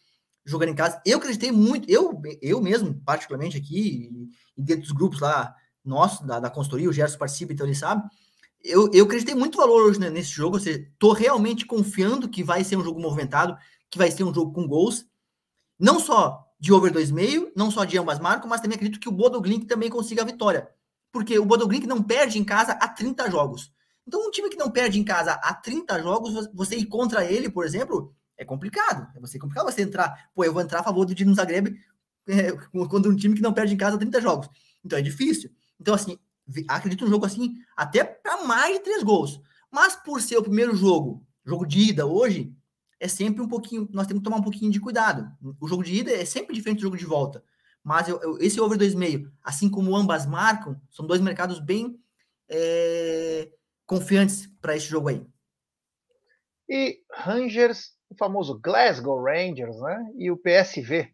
jogando 0.45 0.69
em 0.69 0.75
casa. 0.75 1.01
Eu 1.05 1.17
acreditei 1.17 1.51
muito, 1.51 1.89
eu, 1.89 2.21
eu 2.41 2.61
mesmo, 2.61 2.93
particularmente 3.05 3.57
aqui, 3.57 4.29
e 4.55 4.61
dentro 4.61 4.83
dos 4.83 4.91
grupos 4.91 5.19
lá, 5.19 5.55
nossos, 5.83 6.25
da, 6.25 6.39
da 6.39 6.49
consultoria, 6.49 6.89
o 6.89 6.93
Gerson 6.93 7.17
participa, 7.17 7.53
então 7.53 7.65
ele 7.65 7.75
sabe. 7.75 8.03
Eu, 8.63 8.89
eu 8.93 9.05
acreditei 9.05 9.35
muito 9.35 9.57
valor 9.57 9.83
hoje 9.83 9.99
né, 9.99 10.09
nesse 10.09 10.31
jogo, 10.31 10.57
ou 10.57 10.61
seja, 10.61 10.85
tô 10.99 11.13
realmente 11.13 11.65
confiando 11.65 12.27
que 12.27 12.43
vai 12.43 12.63
ser 12.63 12.75
um 12.75 12.83
jogo 12.83 12.99
movimentado, 12.99 13.57
que 13.89 13.97
vai 13.97 14.11
ser 14.11 14.23
um 14.25 14.33
jogo 14.33 14.51
com 14.51 14.67
gols. 14.67 15.05
Não 15.79 15.99
só 15.99 16.45
de 16.59 16.73
over 16.73 16.91
2,5, 16.91 17.51
não 17.55 17.71
só 17.71 17.85
de 17.85 17.97
ambas 17.97 18.19
marcam, 18.19 18.49
mas 18.49 18.59
também 18.59 18.75
acredito 18.75 18.99
que 18.99 19.07
o 19.07 19.11
Bodo 19.11 19.39
Glink 19.39 19.67
também 19.67 19.89
consiga 19.89 20.23
a 20.23 20.25
vitória 20.25 20.67
porque 21.17 21.39
o 21.39 21.45
Bodoglink 21.45 21.87
não 21.87 22.03
perde 22.03 22.37
em 22.37 22.43
casa 22.43 22.73
há 22.73 22.87
30 22.87 23.31
jogos. 23.31 23.73
Então, 24.05 24.27
um 24.27 24.29
time 24.29 24.49
que 24.49 24.55
não 24.55 24.69
perde 24.69 24.99
em 24.99 25.03
casa 25.03 25.31
há 25.33 25.51
30 25.51 25.99
jogos, 26.03 26.47
você 26.53 26.75
ir 26.75 26.85
contra 26.85 27.25
ele, 27.25 27.49
por 27.49 27.65
exemplo, 27.65 28.13
é 28.37 28.45
complicado. 28.45 29.07
É 29.15 29.19
você 29.19 29.39
complicado 29.39 29.65
você 29.65 29.81
entrar, 29.81 30.29
pô, 30.35 30.43
eu 30.43 30.53
vou 30.53 30.61
entrar 30.61 30.81
a 30.81 30.83
favor 30.83 31.05
do 31.05 31.15
Dino 31.15 31.33
Zagreb 31.33 31.75
é, 32.29 32.51
contra 32.87 33.11
um 33.11 33.15
time 33.15 33.33
que 33.33 33.41
não 33.41 33.51
perde 33.51 33.73
em 33.73 33.77
casa 33.77 33.95
há 33.95 33.99
30 33.99 34.21
jogos. 34.21 34.47
Então 34.85 34.99
é 34.99 35.01
difícil. 35.01 35.49
Então, 35.81 35.95
assim, 35.95 36.19
acredito 36.67 37.03
um 37.03 37.09
jogo 37.09 37.25
assim, 37.25 37.55
até 37.75 38.03
para 38.03 38.43
mais 38.43 38.75
de 38.77 38.83
três 38.83 39.01
gols. 39.01 39.41
Mas 39.71 39.95
por 39.95 40.21
ser 40.21 40.37
o 40.37 40.43
primeiro 40.43 40.75
jogo, 40.75 41.25
jogo 41.43 41.65
de 41.65 41.79
ida 41.79 42.05
hoje, 42.05 42.55
é 42.99 43.07
sempre 43.07 43.41
um 43.41 43.47
pouquinho, 43.47 43.89
nós 43.91 44.05
temos 44.05 44.21
que 44.21 44.25
tomar 44.25 44.37
um 44.37 44.43
pouquinho 44.43 44.71
de 44.71 44.79
cuidado. 44.79 45.31
O 45.59 45.67
jogo 45.67 45.83
de 45.83 45.95
ida 45.95 46.11
é 46.11 46.25
sempre 46.25 46.53
diferente 46.53 46.77
do 46.77 46.83
jogo 46.83 46.97
de 46.97 47.05
volta. 47.05 47.43
Mas 47.87 48.09
eu, 48.09 48.21
eu, 48.21 48.37
esse 48.39 48.59
over 48.59 48.77
2,5, 48.77 49.31
assim 49.41 49.69
como 49.69 49.95
ambas 49.95 50.25
marcam, 50.25 50.77
são 50.91 51.07
dois 51.07 51.21
mercados 51.21 51.57
bem 51.57 51.97
é, 52.49 53.49
confiantes 53.85 54.45
para 54.61 54.75
esse 54.75 54.87
jogo 54.87 55.07
aí. 55.07 55.25
E 56.67 56.99
Rangers, 57.09 57.93
o 58.09 58.15
famoso 58.17 58.59
Glasgow 58.59 59.23
Rangers, 59.23 59.79
né? 59.79 60.11
E 60.17 60.29
o 60.29 60.35
PSV. 60.35 61.13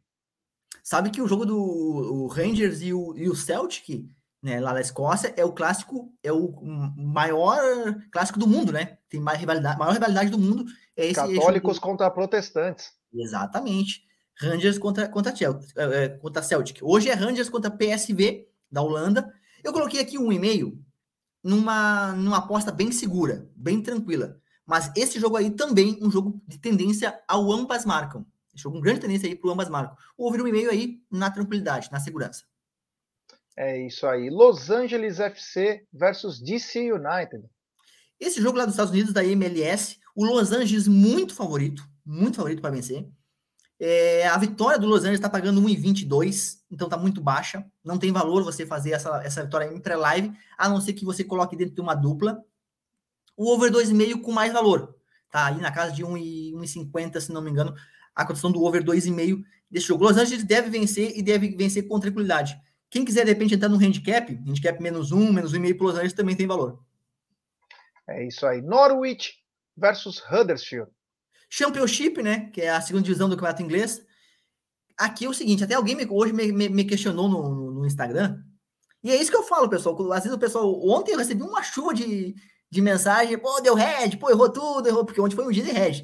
Sabe 0.83 1.12
que 1.12 1.21
o 1.21 1.27
jogo 1.27 1.45
do 1.45 2.25
Rangers 2.25 2.81
e 2.81 2.91
o, 2.91 3.15
e 3.15 3.29
o 3.29 3.36
Celtic, 3.36 4.09
né, 4.41 4.59
lá 4.59 4.73
da 4.73 4.81
Escócia, 4.81 5.31
é 5.38 5.45
o 5.45 5.53
clássico, 5.53 6.12
é 6.23 6.33
o 6.33 6.59
maior 6.97 7.62
clássico 8.12 8.39
do 8.39 8.47
mundo, 8.47 8.71
né? 8.71 8.97
Tem 9.07 9.19
mais 9.19 9.39
rivalidade, 9.39 9.77
maior 9.77 9.93
rivalidade 9.93 10.31
do 10.31 10.39
mundo. 10.39 10.65
É 10.97 11.05
esse, 11.05 11.13
Católicos 11.13 11.73
esse 11.73 11.81
contra 11.81 12.09
protestantes. 12.09 12.91
Exatamente. 13.13 14.12
Rangers 14.39 14.77
contra, 14.77 15.07
contra, 15.07 15.35
Chelsea, 15.35 15.69
é, 15.75 16.09
contra 16.09 16.41
Celtic. 16.41 16.79
Hoje 16.81 17.09
é 17.09 17.13
Rangers 17.13 17.49
contra 17.49 17.71
PSV 17.71 18.47
da 18.71 18.81
Holanda. 18.81 19.33
Eu 19.63 19.71
coloquei 19.71 19.99
aqui 19.99 20.17
um 20.17 20.31
e-mail 20.31 20.77
numa, 21.43 22.13
numa 22.13 22.37
aposta 22.37 22.71
bem 22.71 22.91
segura, 22.91 23.47
bem 23.55 23.81
tranquila. 23.81 24.39
Mas 24.65 24.91
esse 24.95 25.19
jogo 25.19 25.35
aí 25.35 25.51
também 25.51 25.99
um 26.01 26.09
jogo 26.09 26.41
de 26.47 26.57
tendência 26.57 27.21
ao 27.27 27.51
ambas 27.51 27.85
marcam. 27.85 28.25
Esse 28.53 28.63
jogo 28.63 28.77
com 28.77 28.81
grande 28.81 29.01
tendência 29.01 29.27
aí 29.27 29.35
para 29.35 29.51
ambas 29.51 29.69
marcam. 29.69 29.95
O 30.17 30.27
over 30.27 30.41
1,5 30.41 30.69
aí 30.69 31.01
na 31.11 31.29
tranquilidade, 31.29 31.89
na 31.91 31.99
segurança. 31.99 32.43
É 33.55 33.85
isso 33.85 34.07
aí. 34.07 34.29
Los 34.29 34.69
Angeles 34.69 35.19
FC 35.19 35.85
versus 35.91 36.39
DC 36.39 36.91
United. 36.91 37.45
Esse 38.19 38.41
jogo 38.41 38.57
lá 38.57 38.65
dos 38.65 38.73
Estados 38.73 38.91
Unidos 38.91 39.13
da 39.13 39.23
MLS, 39.23 39.99
o 40.15 40.25
Los 40.25 40.51
Angeles 40.51 40.87
muito 40.87 41.35
favorito, 41.35 41.83
muito 42.05 42.37
favorito 42.37 42.61
para 42.61 42.71
vencer. 42.71 43.07
É, 43.85 44.25
a 44.29 44.37
vitória 44.37 44.79
do 44.79 44.87
Los 44.87 45.01
Angeles 45.01 45.19
está 45.19 45.29
pagando 45.29 45.61
1,22, 45.61 46.59
então 46.71 46.87
está 46.87 46.95
muito 46.95 47.19
baixa. 47.19 47.69
Não 47.83 47.97
tem 47.97 48.13
valor 48.13 48.41
você 48.41 48.65
fazer 48.65 48.91
essa, 48.91 49.21
essa 49.25 49.43
vitória 49.43 49.65
em 49.65 49.77
pré-live, 49.77 50.31
a 50.57 50.69
não 50.69 50.79
ser 50.79 50.93
que 50.93 51.03
você 51.03 51.21
coloque 51.21 51.53
dentro 51.57 51.75
de 51.75 51.81
uma 51.81 51.93
dupla. 51.93 52.41
O 53.35 53.51
over 53.53 53.69
2,5 53.69 54.21
com 54.21 54.31
mais 54.31 54.53
valor. 54.53 54.95
Tá 55.29 55.47
aí 55.47 55.59
na 55.59 55.69
casa 55.69 55.91
de 55.91 56.01
1,50, 56.01 57.19
se 57.19 57.33
não 57.33 57.41
me 57.41 57.51
engano, 57.51 57.75
a 58.15 58.25
condição 58.25 58.53
do 58.53 58.63
over 58.63 58.81
2,5 58.81 59.43
desse 59.69 59.87
jogo. 59.87 60.05
Los 60.05 60.15
Angeles 60.15 60.45
deve 60.45 60.69
vencer 60.69 61.17
e 61.17 61.21
deve 61.21 61.53
vencer 61.53 61.85
com 61.85 61.99
tranquilidade. 61.99 62.57
Quem 62.89 63.03
quiser, 63.03 63.25
de 63.25 63.31
repente, 63.31 63.55
entrar 63.55 63.67
no 63.67 63.75
handicap, 63.75 64.33
handicap 64.47 64.81
menos 64.81 65.11
1, 65.11 65.33
menos 65.33 65.51
1,5 65.51 65.77
para 65.77 65.87
Los 65.87 65.95
Angeles 65.95 66.13
também 66.13 66.37
tem 66.37 66.47
valor. 66.47 66.81
É 68.07 68.25
isso 68.25 68.45
aí. 68.45 68.61
Norwich 68.61 69.33
versus 69.75 70.23
Huddersfield. 70.31 70.89
Championship, 71.55 72.23
né? 72.23 72.49
Que 72.51 72.61
é 72.61 72.71
a 72.71 72.81
segunda 72.81 73.05
divisão 73.05 73.29
do 73.29 73.35
campeonato 73.35 73.61
inglês. 73.61 74.03
Aqui 74.97 75.25
é 75.25 75.29
o 75.29 75.33
seguinte: 75.35 75.63
até 75.63 75.75
alguém 75.75 75.95
me, 75.95 76.07
hoje 76.09 76.33
me, 76.33 76.51
me, 76.51 76.67
me 76.67 76.83
questionou 76.83 77.29
no, 77.29 77.43
no, 77.47 77.71
no, 77.73 77.85
Instagram. 77.85 78.39
E 79.03 79.11
é 79.11 79.15
isso 79.15 79.29
que 79.29 79.37
eu 79.37 79.43
falo, 79.43 79.69
pessoal. 79.69 79.95
Às 80.13 80.23
vezes 80.23 80.35
o 80.35 80.39
pessoal. 80.39 80.83
Ontem 80.83 81.11
eu 81.11 81.19
recebi 81.19 81.43
uma 81.43 81.61
chuva 81.61 81.93
de, 81.93 82.33
de 82.71 82.81
mensagem: 82.81 83.37
pô, 83.37 83.61
deu 83.61 83.75
red, 83.75 84.17
pô, 84.17 84.31
errou 84.31 84.51
tudo, 84.51 84.87
errou, 84.87 85.05
porque 85.05 85.21
ontem 85.21 85.35
foi 85.35 85.45
um 85.45 85.51
dia 85.51 85.63
de 85.63 85.69
red. 85.69 86.03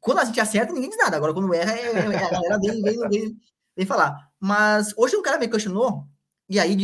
Quando 0.00 0.18
a 0.18 0.24
gente 0.26 0.38
acerta, 0.38 0.70
ninguém 0.70 0.90
diz 0.90 0.98
nada. 0.98 1.16
Agora, 1.16 1.32
quando 1.32 1.54
erra, 1.54 1.72
é, 1.72 1.92
é, 1.92 2.16
a 2.16 2.30
galera 2.30 2.58
vem, 2.60 2.82
vem, 2.82 3.08
vem, 3.08 3.36
vem 3.74 3.86
falar. 3.86 4.14
Mas 4.38 4.92
hoje 4.98 5.16
um 5.16 5.22
cara 5.22 5.38
me 5.38 5.48
questionou, 5.48 6.04
e 6.46 6.60
aí, 6.60 6.76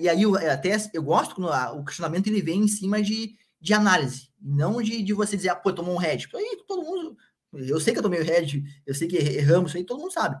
e 0.00 0.08
aí 0.08 0.22
eu, 0.22 0.34
até 0.34 0.76
eu 0.92 1.04
gosto 1.04 1.36
quando 1.36 1.48
o 1.78 1.84
questionamento 1.84 2.26
ele 2.26 2.42
vem 2.42 2.62
em 2.62 2.68
cima 2.68 3.00
de, 3.00 3.36
de 3.60 3.72
análise, 3.72 4.28
não 4.42 4.82
de, 4.82 5.02
de 5.04 5.14
você 5.14 5.36
dizer, 5.36 5.50
ah, 5.50 5.56
pô, 5.56 5.72
tomou 5.72 5.94
um 5.94 5.98
red. 5.98 6.26
Aí 6.34 6.64
todo 6.66 6.82
mundo 6.82 7.16
eu 7.52 7.80
sei 7.80 7.92
que 7.92 7.98
eu 7.98 8.02
tomei 8.02 8.20
o 8.20 8.24
red, 8.24 8.62
eu 8.86 8.94
sei 8.94 9.08
que 9.08 9.16
erramos, 9.16 9.70
isso 9.70 9.78
aí 9.78 9.84
todo 9.84 10.00
mundo 10.00 10.12
sabe. 10.12 10.40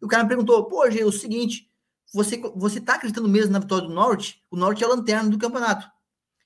O 0.00 0.08
cara 0.08 0.22
me 0.22 0.28
perguntou, 0.28 0.64
pô, 0.66 0.88
Gê, 0.90 1.00
é 1.00 1.04
o 1.04 1.12
seguinte, 1.12 1.70
você, 2.12 2.36
você 2.54 2.80
tá 2.80 2.94
acreditando 2.94 3.28
mesmo 3.28 3.52
na 3.52 3.58
vitória 3.58 3.88
do 3.88 3.94
Norte? 3.94 4.44
O 4.50 4.56
Norte 4.56 4.84
é 4.84 4.86
a 4.86 4.90
lanterna 4.90 5.28
do 5.28 5.38
campeonato. 5.38 5.88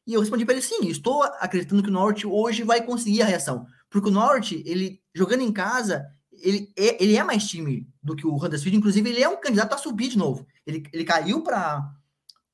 E 0.06 0.14
eu 0.14 0.20
respondi 0.20 0.44
para 0.44 0.54
ele, 0.54 0.62
sim, 0.62 0.88
estou 0.88 1.22
acreditando 1.22 1.82
que 1.82 1.88
o 1.88 1.92
Norte 1.92 2.26
hoje 2.26 2.62
vai 2.62 2.82
conseguir 2.82 3.22
a 3.22 3.26
reação. 3.26 3.66
Porque 3.88 4.08
o 4.08 4.12
Norte, 4.12 4.62
ele 4.66 5.00
jogando 5.14 5.42
em 5.42 5.52
casa, 5.52 6.06
ele 6.32 6.72
é, 6.76 7.02
ele 7.02 7.16
é 7.16 7.22
mais 7.22 7.46
time 7.46 7.88
do 8.02 8.16
que 8.16 8.26
o 8.26 8.34
Huddersfield, 8.34 8.76
inclusive 8.76 9.08
ele 9.08 9.22
é 9.22 9.28
um 9.28 9.40
candidato 9.40 9.74
a 9.74 9.78
subir 9.78 10.08
de 10.08 10.18
novo. 10.18 10.46
Ele, 10.66 10.82
ele 10.92 11.04
caiu 11.04 11.42
para 11.42 11.92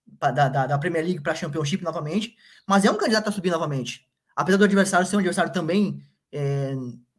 da, 0.07 0.31
da, 0.31 0.67
da, 0.67 0.79
Premier 0.79 1.05
League 1.05 1.23
para 1.23 1.35
Championship 1.35 1.85
novamente, 1.85 2.35
mas 2.67 2.85
é 2.85 2.91
um 2.91 2.97
candidato 2.97 3.29
a 3.29 3.33
subir 3.33 3.51
novamente. 3.51 4.07
Apesar 4.35 4.59
do 4.59 4.65
adversário 4.65 5.07
ser 5.07 5.17
um 5.17 5.21
adversário 5.21 5.53
também 5.53 6.03
é, 6.33 6.75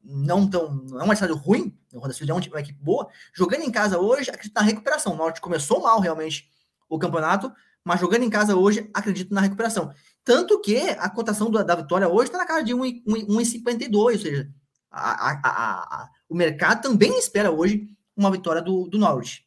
não 0.07 0.49
tão. 0.49 0.73
Não 0.73 0.99
é 0.99 1.03
um 1.03 1.11
adversário 1.11 1.35
ruim, 1.35 1.77
o 1.93 1.97
Huddersfield 1.97 2.31
é 2.31 2.51
uma 2.51 2.61
equipe 2.61 2.81
boa. 2.81 3.09
Jogando 3.33 3.63
em 3.63 3.71
casa 3.71 3.99
hoje, 3.99 4.29
acredito 4.29 4.55
na 4.55 4.61
recuperação. 4.61 5.13
O 5.13 5.17
Norte 5.17 5.41
começou 5.41 5.81
mal 5.81 5.99
realmente 5.99 6.49
o 6.89 6.97
campeonato, 6.97 7.51
mas 7.83 7.99
jogando 7.99 8.23
em 8.23 8.29
casa 8.29 8.55
hoje, 8.55 8.89
acredito 8.93 9.33
na 9.33 9.41
recuperação. 9.41 9.93
Tanto 10.23 10.59
que 10.61 10.77
a 10.77 11.09
cotação 11.09 11.51
da, 11.51 11.63
da 11.63 11.75
vitória 11.75 12.07
hoje 12.07 12.25
está 12.25 12.37
na 12.37 12.45
casa 12.45 12.63
de 12.63 12.73
1,52, 12.73 13.93
ou 13.95 14.17
seja, 14.17 14.49
a, 14.89 15.31
a, 15.31 16.03
a, 16.03 16.09
o 16.29 16.35
mercado 16.35 16.81
também 16.81 17.17
espera 17.17 17.51
hoje 17.51 17.87
uma 18.15 18.31
vitória 18.31 18.61
do, 18.61 18.87
do 18.87 18.97
Norwich. 18.97 19.45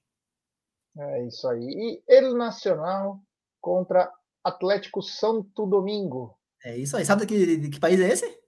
É 0.99 1.27
isso 1.27 1.49
aí. 1.49 1.62
E 1.62 2.03
ele 2.07 2.35
Nacional 2.35 3.20
contra 3.61 4.12
Atlético 4.44 5.03
Santo 5.03 5.66
Domingo. 5.66 6.37
É 6.64 6.77
isso 6.77 6.96
aí. 6.96 7.05
Sabe 7.05 7.27
que, 7.27 7.57
de 7.57 7.70
que 7.70 7.81
país 7.81 8.01
é 8.01 8.09
esse? 8.09 8.39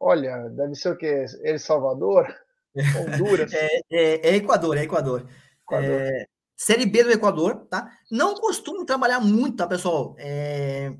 Olha, 0.00 0.48
deve 0.48 0.74
ser 0.74 0.92
o 0.92 0.96
quê? 0.96 1.26
El 1.42 1.58
Salvador? 1.58 2.34
Honduras? 2.98 3.52
é, 3.52 3.80
é, 3.90 4.30
é, 4.30 4.36
Equador, 4.36 4.78
é 4.78 4.84
Equador. 4.84 5.28
Equador. 5.62 5.90
É, 5.90 6.26
série 6.56 6.86
B 6.86 7.04
do 7.04 7.10
Equador, 7.10 7.66
tá? 7.66 7.92
Não 8.10 8.34
costumo 8.34 8.86
trabalhar 8.86 9.20
muito, 9.20 9.58
tá, 9.58 9.66
pessoal? 9.66 10.14
É, 10.18 10.94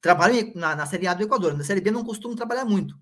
trabalho 0.00 0.52
na, 0.56 0.74
na 0.74 0.84
Série 0.84 1.06
A 1.06 1.14
do 1.14 1.22
Equador. 1.22 1.56
Na 1.56 1.62
Série 1.62 1.80
B 1.80 1.92
não 1.92 2.04
costumo 2.04 2.34
trabalhar 2.34 2.64
muito. 2.64 2.98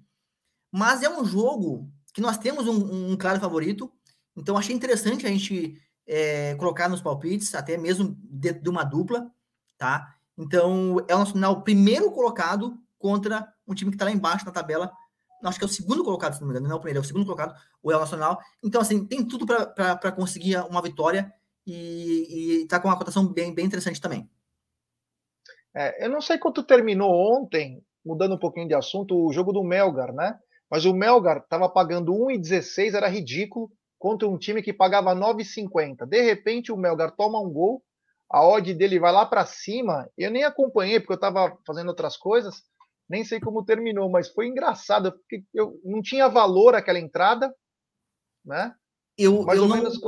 Mas 0.71 1.03
é 1.03 1.09
um 1.09 1.25
jogo 1.25 1.91
que 2.13 2.21
nós 2.21 2.37
temos 2.37 2.67
um, 2.69 3.13
um 3.13 3.17
claro 3.17 3.41
favorito. 3.41 3.91
Então 4.37 4.57
achei 4.57 4.77
interessante 4.77 5.27
a 5.27 5.31
gente 5.31 5.81
é, 6.07 6.55
colocar 6.57 6.91
nos 6.91 7.01
palpites, 7.01 7.55
até 7.55 7.79
mesmo 7.79 8.15
dentro 8.23 8.63
de 8.63 8.69
uma 8.69 8.85
dupla, 8.85 9.31
tá? 9.79 10.15
Então 10.37 11.05
é 11.09 11.15
o 11.15 11.19
Nacional 11.19 11.63
primeiro 11.63 12.11
colocado 12.11 12.79
contra 12.99 13.51
um 13.67 13.75
time 13.75 13.91
que 13.91 13.95
está 13.95 14.05
lá 14.05 14.11
embaixo 14.11 14.45
na 14.45 14.53
tabela 14.53 14.93
acho 15.45 15.59
que 15.59 15.65
é 15.65 15.67
o 15.67 15.71
segundo 15.71 16.05
colocado, 16.05 16.35
se 16.35 16.41
não 16.41 16.49
me 16.49 16.53
engano, 16.53 16.69
não 16.69 16.75
é 16.75 16.79
o 16.79 16.81
primeiro, 16.81 16.99
é 16.99 17.03
o 17.03 17.05
segundo 17.05 17.25
colocado, 17.25 17.55
o 17.83 17.93
El 17.93 18.01
Nacional. 18.01 18.39
Então, 18.63 18.81
assim, 18.81 19.07
tem 19.07 19.25
tudo 19.27 19.47
para 19.47 20.13
conseguir 20.13 20.57
uma 20.69 20.83
vitória 20.83 21.33
e, 21.67 22.63
está 22.63 22.81
com 22.81 22.89
uma 22.89 22.97
cotação 22.99 23.27
bem, 23.27 23.55
bem 23.55 23.67
interessante 23.67 24.01
também. 24.01 24.29
É, 25.75 26.07
eu 26.07 26.11
não 26.11 26.21
sei 26.21 26.39
quanto 26.39 26.63
terminou 26.63 27.11
ontem, 27.11 27.83
mudando 28.05 28.35
um 28.35 28.39
pouquinho 28.39 28.67
de 28.67 28.75
assunto, 28.75 29.17
o 29.17 29.33
jogo 29.33 29.53
do 29.53 29.63
Melgar, 29.63 30.13
né? 30.13 30.39
Mas 30.71 30.85
o 30.85 30.95
Melgar 30.95 31.39
estava 31.39 31.69
pagando 31.69 32.13
1,16, 32.13 32.95
era 32.95 33.09
ridículo, 33.09 33.71
contra 33.99 34.29
um 34.29 34.39
time 34.39 34.63
que 34.63 34.73
pagava 34.73 35.15
9,50. 35.15 36.07
De 36.07 36.23
repente, 36.23 36.73
o 36.73 36.77
Melgar 36.77 37.13
toma 37.13 37.41
um 37.41 37.51
gol, 37.51 37.83
a 38.31 38.47
odd 38.47 38.73
dele 38.75 38.99
vai 38.99 39.13
lá 39.13 39.25
para 39.27 39.47
cima. 39.47 40.09
Eu 40.17 40.31
nem 40.31 40.45
acompanhei, 40.45 41.01
porque 41.01 41.13
eu 41.13 41.17
estava 41.17 41.57
fazendo 41.67 41.89
outras 41.89 42.17
coisas 42.17 42.63
nem 43.09 43.25
sei 43.25 43.41
como 43.41 43.65
terminou, 43.65 44.11
mas 44.11 44.29
foi 44.29 44.47
engraçado, 44.47 45.13
porque 45.13 45.43
eu 45.55 45.81
não 45.85 46.03
tinha 46.03 46.29
valor 46.29 46.75
aquela 46.75 46.99
entrada, 46.99 47.53
né? 48.45 48.75
Eu, 49.17 49.45
Mais 49.45 49.59
eu 49.59 49.65
ou 49.65 49.69
não, 49.69 49.77
menos... 49.77 49.99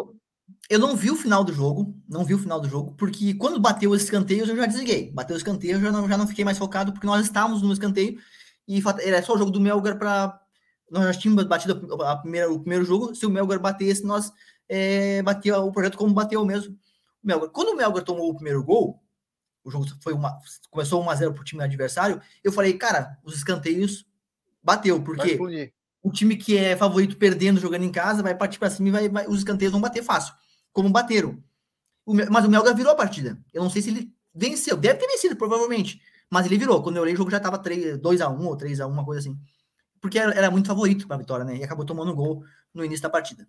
eu 0.68 0.78
não 0.78 0.94
vi 0.94 1.10
o 1.10 1.16
final 1.16 1.42
do 1.42 1.52
jogo, 1.52 1.94
não 2.08 2.24
vi 2.24 2.34
o 2.34 2.38
final 2.38 2.60
do 2.60 2.68
jogo, 2.68 2.94
porque 2.96 3.34
quando 3.34 3.58
bateu 3.58 3.90
os 3.90 4.02
escanteios 4.02 4.48
eu 4.48 4.56
já 4.56 4.66
desliguei. 4.66 5.10
Bateu 5.10 5.34
o 5.34 5.38
escanteio, 5.38 5.76
eu 5.76 5.80
já 5.80 5.90
não, 5.90 6.08
já 6.08 6.16
não 6.16 6.28
fiquei 6.28 6.44
mais 6.44 6.58
focado, 6.58 6.92
porque 6.92 7.06
nós 7.06 7.24
estávamos 7.24 7.62
no 7.62 7.72
escanteio 7.72 8.18
e 8.68 8.80
era 9.04 9.22
só 9.22 9.34
o 9.34 9.38
jogo 9.38 9.50
do 9.50 9.60
Melgar 9.60 9.98
para. 9.98 10.38
Nós 10.90 11.04
já 11.04 11.20
tínhamos 11.20 11.44
batido 11.44 12.02
a 12.02 12.16
primeira, 12.16 12.52
o 12.52 12.60
primeiro 12.60 12.84
jogo, 12.84 13.14
se 13.14 13.26
o 13.26 13.30
Melgar 13.30 13.58
batesse, 13.60 14.04
nós 14.04 14.32
é, 14.68 15.22
batia 15.22 15.58
o 15.58 15.72
projeto 15.72 15.98
como 15.98 16.14
bateu 16.14 16.44
mesmo. 16.44 16.76
O 17.22 17.26
Melgar. 17.26 17.50
Quando 17.50 17.70
o 17.70 17.76
Melgar 17.76 18.04
tomou 18.04 18.30
o 18.30 18.34
primeiro 18.34 18.62
gol, 18.62 19.00
o 19.64 19.70
jogo 19.70 19.86
foi 20.02 20.12
uma, 20.12 20.38
começou 20.70 21.02
1 21.02 21.10
a 21.10 21.14
0 21.14 21.34
para 21.34 21.42
o 21.42 21.44
time 21.44 21.62
adversário, 21.62 22.20
eu 22.42 22.52
falei, 22.52 22.74
cara, 22.74 23.18
os 23.22 23.34
escanteios 23.36 24.06
bateu, 24.62 25.02
porque 25.02 25.72
o 26.02 26.10
time 26.10 26.36
que 26.36 26.56
é 26.56 26.76
favorito 26.76 27.16
perdendo, 27.16 27.60
jogando 27.60 27.84
em 27.84 27.92
casa, 27.92 28.22
vai 28.22 28.34
partir 28.34 28.58
para 28.58 28.70
cima 28.70 28.88
e 28.88 28.92
vai, 28.92 29.08
vai, 29.08 29.26
os 29.26 29.38
escanteios 29.38 29.72
vão 29.72 29.80
bater 29.80 30.02
fácil, 30.02 30.34
como 30.72 30.90
bateram. 30.90 31.42
O, 32.06 32.14
mas 32.14 32.44
o 32.44 32.50
Melga 32.50 32.74
virou 32.74 32.92
a 32.92 32.96
partida. 32.96 33.38
Eu 33.52 33.62
não 33.62 33.70
sei 33.70 33.82
se 33.82 33.90
ele 33.90 34.12
venceu, 34.34 34.76
deve 34.76 34.98
ter 34.98 35.06
vencido, 35.06 35.36
provavelmente, 35.36 36.00
mas 36.30 36.46
ele 36.46 36.56
virou. 36.56 36.82
Quando 36.82 36.96
eu 36.96 37.02
olhei, 37.02 37.14
o 37.14 37.16
jogo 37.16 37.30
já 37.30 37.36
estava 37.36 37.58
2 37.58 38.20
a 38.20 38.28
1 38.28 38.46
ou 38.46 38.56
3 38.56 38.80
a 38.80 38.86
1 38.86 38.90
uma 38.90 39.04
coisa 39.04 39.20
assim. 39.20 39.38
Porque 40.00 40.18
era, 40.18 40.32
era 40.32 40.50
muito 40.50 40.68
favorito 40.68 41.06
para 41.06 41.18
vitória, 41.18 41.44
né? 41.44 41.56
E 41.56 41.64
acabou 41.64 41.84
tomando 41.84 42.14
gol 42.14 42.42
no 42.72 42.84
início 42.84 43.02
da 43.02 43.10
partida. 43.10 43.46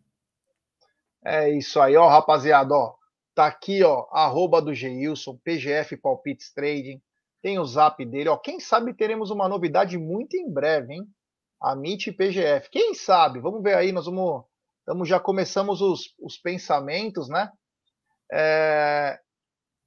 É 1.23 1.49
isso 1.55 1.79
aí, 1.79 1.95
ó, 1.95 2.09
rapaziada, 2.09 2.73
ó. 2.73 2.95
Tá 3.33 3.47
aqui, 3.47 3.83
ó, 3.83 4.07
arroba 4.11 4.61
do 4.61 4.73
Geilson, 4.73 5.37
PGF 5.43 5.95
Palpites 5.97 6.53
Trading. 6.53 7.01
Tem 7.41 7.57
o 7.57 7.65
zap 7.65 8.03
dele, 8.05 8.29
ó. 8.29 8.37
Quem 8.37 8.59
sabe 8.59 8.93
teremos 8.93 9.31
uma 9.31 9.47
novidade 9.47 9.97
muito 9.97 10.35
em 10.35 10.51
breve, 10.51 10.93
hein? 10.93 11.07
Amit 11.59 12.11
PGF. 12.11 12.69
Quem 12.69 12.93
sabe? 12.93 13.39
Vamos 13.39 13.63
ver 13.63 13.75
aí, 13.75 13.91
nós 13.91 14.05
vamos. 14.05 14.45
Já 15.05 15.19
começamos 15.19 15.81
os, 15.81 16.13
os 16.19 16.37
pensamentos, 16.37 17.29
né? 17.29 17.49
É, 18.31 19.19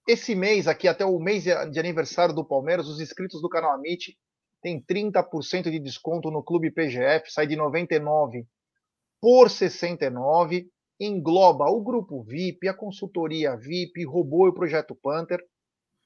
esse 0.07 0.35
mês 0.35 0.69
aqui, 0.69 0.87
até 0.87 1.05
o 1.05 1.19
mês 1.19 1.45
de 1.45 1.81
aniversário 1.81 2.35
do 2.35 2.45
Palmeiras, 2.45 2.89
os 2.89 3.01
inscritos 3.01 3.41
do 3.41 3.49
canal 3.49 3.73
Amit 3.73 4.17
tem 4.63 4.83
30% 4.83 5.71
de 5.71 5.79
desconto 5.79 6.31
no 6.31 6.43
Clube 6.43 6.71
PGF, 6.71 7.31
sai 7.31 7.47
de 7.47 7.55
99 7.55 8.47
por 9.21 9.51
69 9.51 10.71
engloba 11.01 11.65
o 11.67 11.83
grupo 11.83 12.23
VIP, 12.23 12.69
a 12.69 12.75
consultoria 12.75 13.57
VIP, 13.57 14.05
robô 14.05 14.47
e 14.47 14.51
o 14.51 14.55
projeto 14.55 14.95
Panther, 14.95 15.41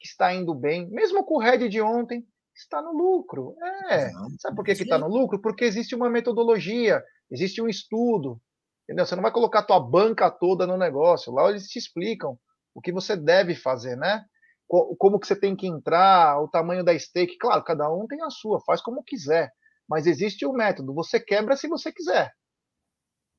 que 0.01 0.07
está 0.07 0.33
indo 0.35 0.55
bem, 0.55 0.89
mesmo 0.91 1.25
com 1.25 1.37
o 1.37 1.41
Red 1.41 1.69
de 1.69 1.81
ontem, 1.81 2.25
está 2.55 2.81
no 2.81 2.93
lucro. 2.93 3.55
É, 3.91 4.11
sabe 4.39 4.57
por 4.57 4.65
que 4.65 4.73
está 4.73 4.99
no 4.99 5.09
lucro? 5.09 5.41
Porque 5.41 5.65
existe 5.65 5.95
uma 5.95 6.09
metodologia, 6.09 7.03
existe 7.31 7.61
um 7.61 7.69
estudo, 7.69 8.41
entendeu? 8.85 9.05
Você 9.05 9.15
não 9.15 9.23
vai 9.23 9.33
colocar 9.33 9.61
a 9.61 9.67
tua 9.67 9.81
banca 9.81 10.31
toda 10.31 10.67
no 10.67 10.77
negócio, 10.77 11.33
lá 11.33 11.49
eles 11.51 11.67
te 11.69 11.79
explicam 11.79 12.39
o 12.75 12.81
que 12.81 12.93
você 12.93 13.17
deve 13.17 13.55
fazer, 13.55 13.97
né? 13.97 14.25
como 14.69 15.19
que 15.19 15.27
você 15.27 15.35
tem 15.35 15.57
que 15.57 15.67
entrar, 15.67 16.41
o 16.43 16.49
tamanho 16.49 16.85
da 16.85 16.97
stake. 16.99 17.39
Claro, 17.39 17.65
cada 17.65 17.91
um 17.91 18.07
tem 18.07 18.23
a 18.23 18.31
sua, 18.31 18.61
faz 18.67 18.83
como 18.83 19.03
quiser. 19.03 19.51
Mas 19.89 20.07
existe 20.07 20.45
o 20.45 20.51
um 20.51 20.53
método. 20.53 20.93
Você 20.95 21.19
quebra 21.19 21.57
se 21.57 21.67
você 21.67 21.91
quiser. 21.91 22.31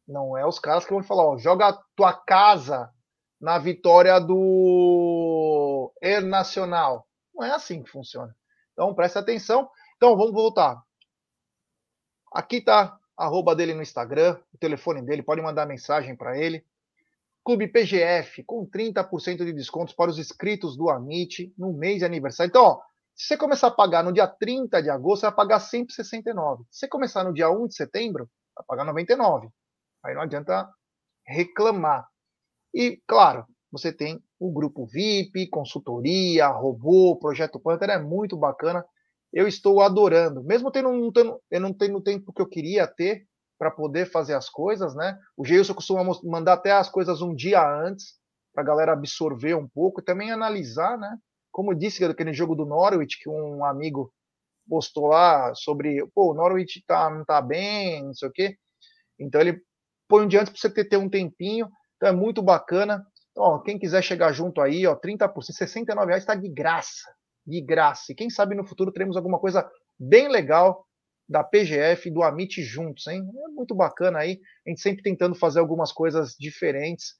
Não 0.10 0.36
é 0.36 0.44
os 0.44 0.58
caras 0.58 0.86
que 0.86 0.92
vão 0.92 1.04
falar, 1.04 1.24
ó, 1.24 1.38
joga 1.38 1.78
tua 1.96 2.12
casa 2.12 2.92
na 3.40 3.60
vitória 3.60 4.20
do 4.20 5.94
Er 6.02 6.26
Nacional. 6.26 7.08
Não 7.34 7.46
é 7.46 7.52
assim 7.52 7.84
que 7.84 7.92
funciona. 7.92 8.36
Então 8.74 8.96
presta 8.96 9.20
atenção. 9.20 9.70
Então 9.98 10.18
vamos 10.18 10.34
voltar. 10.34 10.82
Aqui 12.34 12.60
tá 12.60 12.98
a 13.16 13.26
arroba 13.26 13.56
dele 13.56 13.76
no 13.76 13.84
Instagram, 13.84 14.40
o 14.52 14.58
telefone 14.58 15.04
dele, 15.04 15.22
pode 15.22 15.44
mandar 15.44 15.68
mensagem 15.68 16.16
para 16.16 16.36
ele. 16.40 16.66
Clube 17.46 17.68
PGF, 17.68 18.44
com 18.44 18.66
30% 18.66 19.46
de 19.46 19.54
descontos 19.54 19.94
para 19.94 20.10
os 20.10 20.18
inscritos 20.18 20.76
do 20.76 20.90
Amit 20.90 21.54
no 21.56 21.72
mês 21.72 22.00
de 22.00 22.06
aniversário. 22.06 22.50
Então, 22.50 22.64
ó, 22.64 22.82
se 23.14 23.28
você 23.28 23.38
começar 23.38 23.68
a 23.68 23.72
pagar 23.72 24.04
no 24.04 24.12
dia 24.12 24.28
30 24.28 24.82
de 24.82 24.90
agosto, 24.90 25.22
você 25.22 25.28
vai 25.28 25.36
pagar 25.36 25.60
169. 25.60 26.64
Se 26.72 26.80
você 26.80 26.88
começar 26.88 27.24
no 27.24 27.34
dia 27.34 27.50
1 27.52 27.68
de 27.68 27.76
setembro, 27.76 28.28
vai 28.56 28.66
pagar 28.66 28.86
99. 28.86 29.50
Aí 30.04 30.14
não 30.14 30.22
adianta 30.22 30.68
reclamar. 31.26 32.08
E, 32.74 33.02
claro, 33.08 33.46
você 33.72 33.92
tem 33.92 34.22
o 34.40 34.52
grupo 34.52 34.86
VIP, 34.86 35.48
consultoria, 35.50 36.48
robô, 36.48 37.18
projeto 37.18 37.60
Panther, 37.60 37.90
é 37.90 38.00
muito 38.00 38.38
bacana. 38.38 38.86
Eu 39.32 39.48
estou 39.48 39.82
adorando. 39.82 40.44
Mesmo 40.44 40.72
tendo, 40.72 40.92
não 40.92 41.12
tendo, 41.12 41.40
eu 41.52 41.62
não 41.62 41.74
tenho 41.74 41.98
o 41.98 42.02
tempo 42.02 42.34
que 42.34 42.42
eu 42.42 42.48
queria 42.48 42.88
ter, 42.88 43.28
para 43.60 43.70
poder 43.70 44.10
fazer 44.10 44.34
as 44.34 44.50
coisas, 44.50 44.96
né? 44.96 45.20
O 45.36 45.46
Geilson 45.46 45.74
costuma 45.74 46.02
mandar 46.24 46.54
até 46.54 46.72
as 46.72 46.90
coisas 46.90 47.22
um 47.22 47.36
dia 47.36 47.62
antes, 47.62 48.14
para 48.54 48.64
a 48.64 48.66
galera 48.66 48.94
absorver 48.94 49.54
um 49.54 49.68
pouco 49.68 50.00
e 50.00 50.04
também 50.04 50.32
analisar, 50.32 50.98
né? 50.98 51.18
Como 51.52 51.74
eu 51.74 51.76
disse 51.76 52.04
aquele 52.06 52.34
jogo 52.34 52.56
do 52.56 52.66
Norwich, 52.66 53.20
que 53.22 53.30
um 53.30 53.66
amigo 53.66 54.14
postou 54.68 55.08
lá 55.08 55.54
sobre, 55.56 56.06
pô, 56.16 56.32
o 56.32 56.34
Norwich 56.34 56.82
tá, 56.88 57.10
não 57.10 57.26
tá 57.26 57.42
bem, 57.42 58.06
não 58.06 58.14
sei 58.14 58.30
o 58.30 58.32
quê. 58.32 58.56
Então 59.20 59.42
ele 59.42 59.62
põe 60.10 60.26
um 60.26 60.28
dia 60.28 60.42
antes 60.42 60.52
para 60.52 60.60
você 60.60 60.70
ter, 60.70 60.86
ter 60.86 60.98
um 60.98 61.08
tempinho, 61.08 61.70
então 61.96 62.10
é 62.10 62.12
muito 62.12 62.42
bacana. 62.42 63.06
Então, 63.32 63.44
ó, 63.44 63.60
quem 63.60 63.78
quiser 63.78 64.02
chegar 64.02 64.34
junto 64.34 64.60
aí, 64.60 64.86
ó, 64.86 64.96
30%, 64.96 65.32
69 65.42 66.08
reais 66.08 66.24
está 66.24 66.36
de 66.36 66.50
graça, 66.50 67.14
de 67.46 67.62
graça. 67.62 68.12
E 68.12 68.16
quem 68.16 68.30
sabe 68.30 68.56
no 68.56 68.68
futuro 68.68 68.92
teremos 68.92 69.16
alguma 69.16 69.40
coisa 69.40 69.70
bem 69.98 70.28
legal 70.28 70.84
da 71.30 71.44
PGF 71.44 72.10
e 72.10 72.12
do 72.12 72.24
Amit 72.24 72.62
juntos, 72.64 73.06
hein? 73.06 73.24
É 73.46 73.48
muito 73.50 73.76
bacana 73.76 74.20
aí, 74.20 74.40
a 74.66 74.70
gente 74.70 74.82
sempre 74.82 75.04
tentando 75.04 75.36
fazer 75.36 75.60
algumas 75.60 75.92
coisas 75.92 76.36
diferentes 76.40 77.14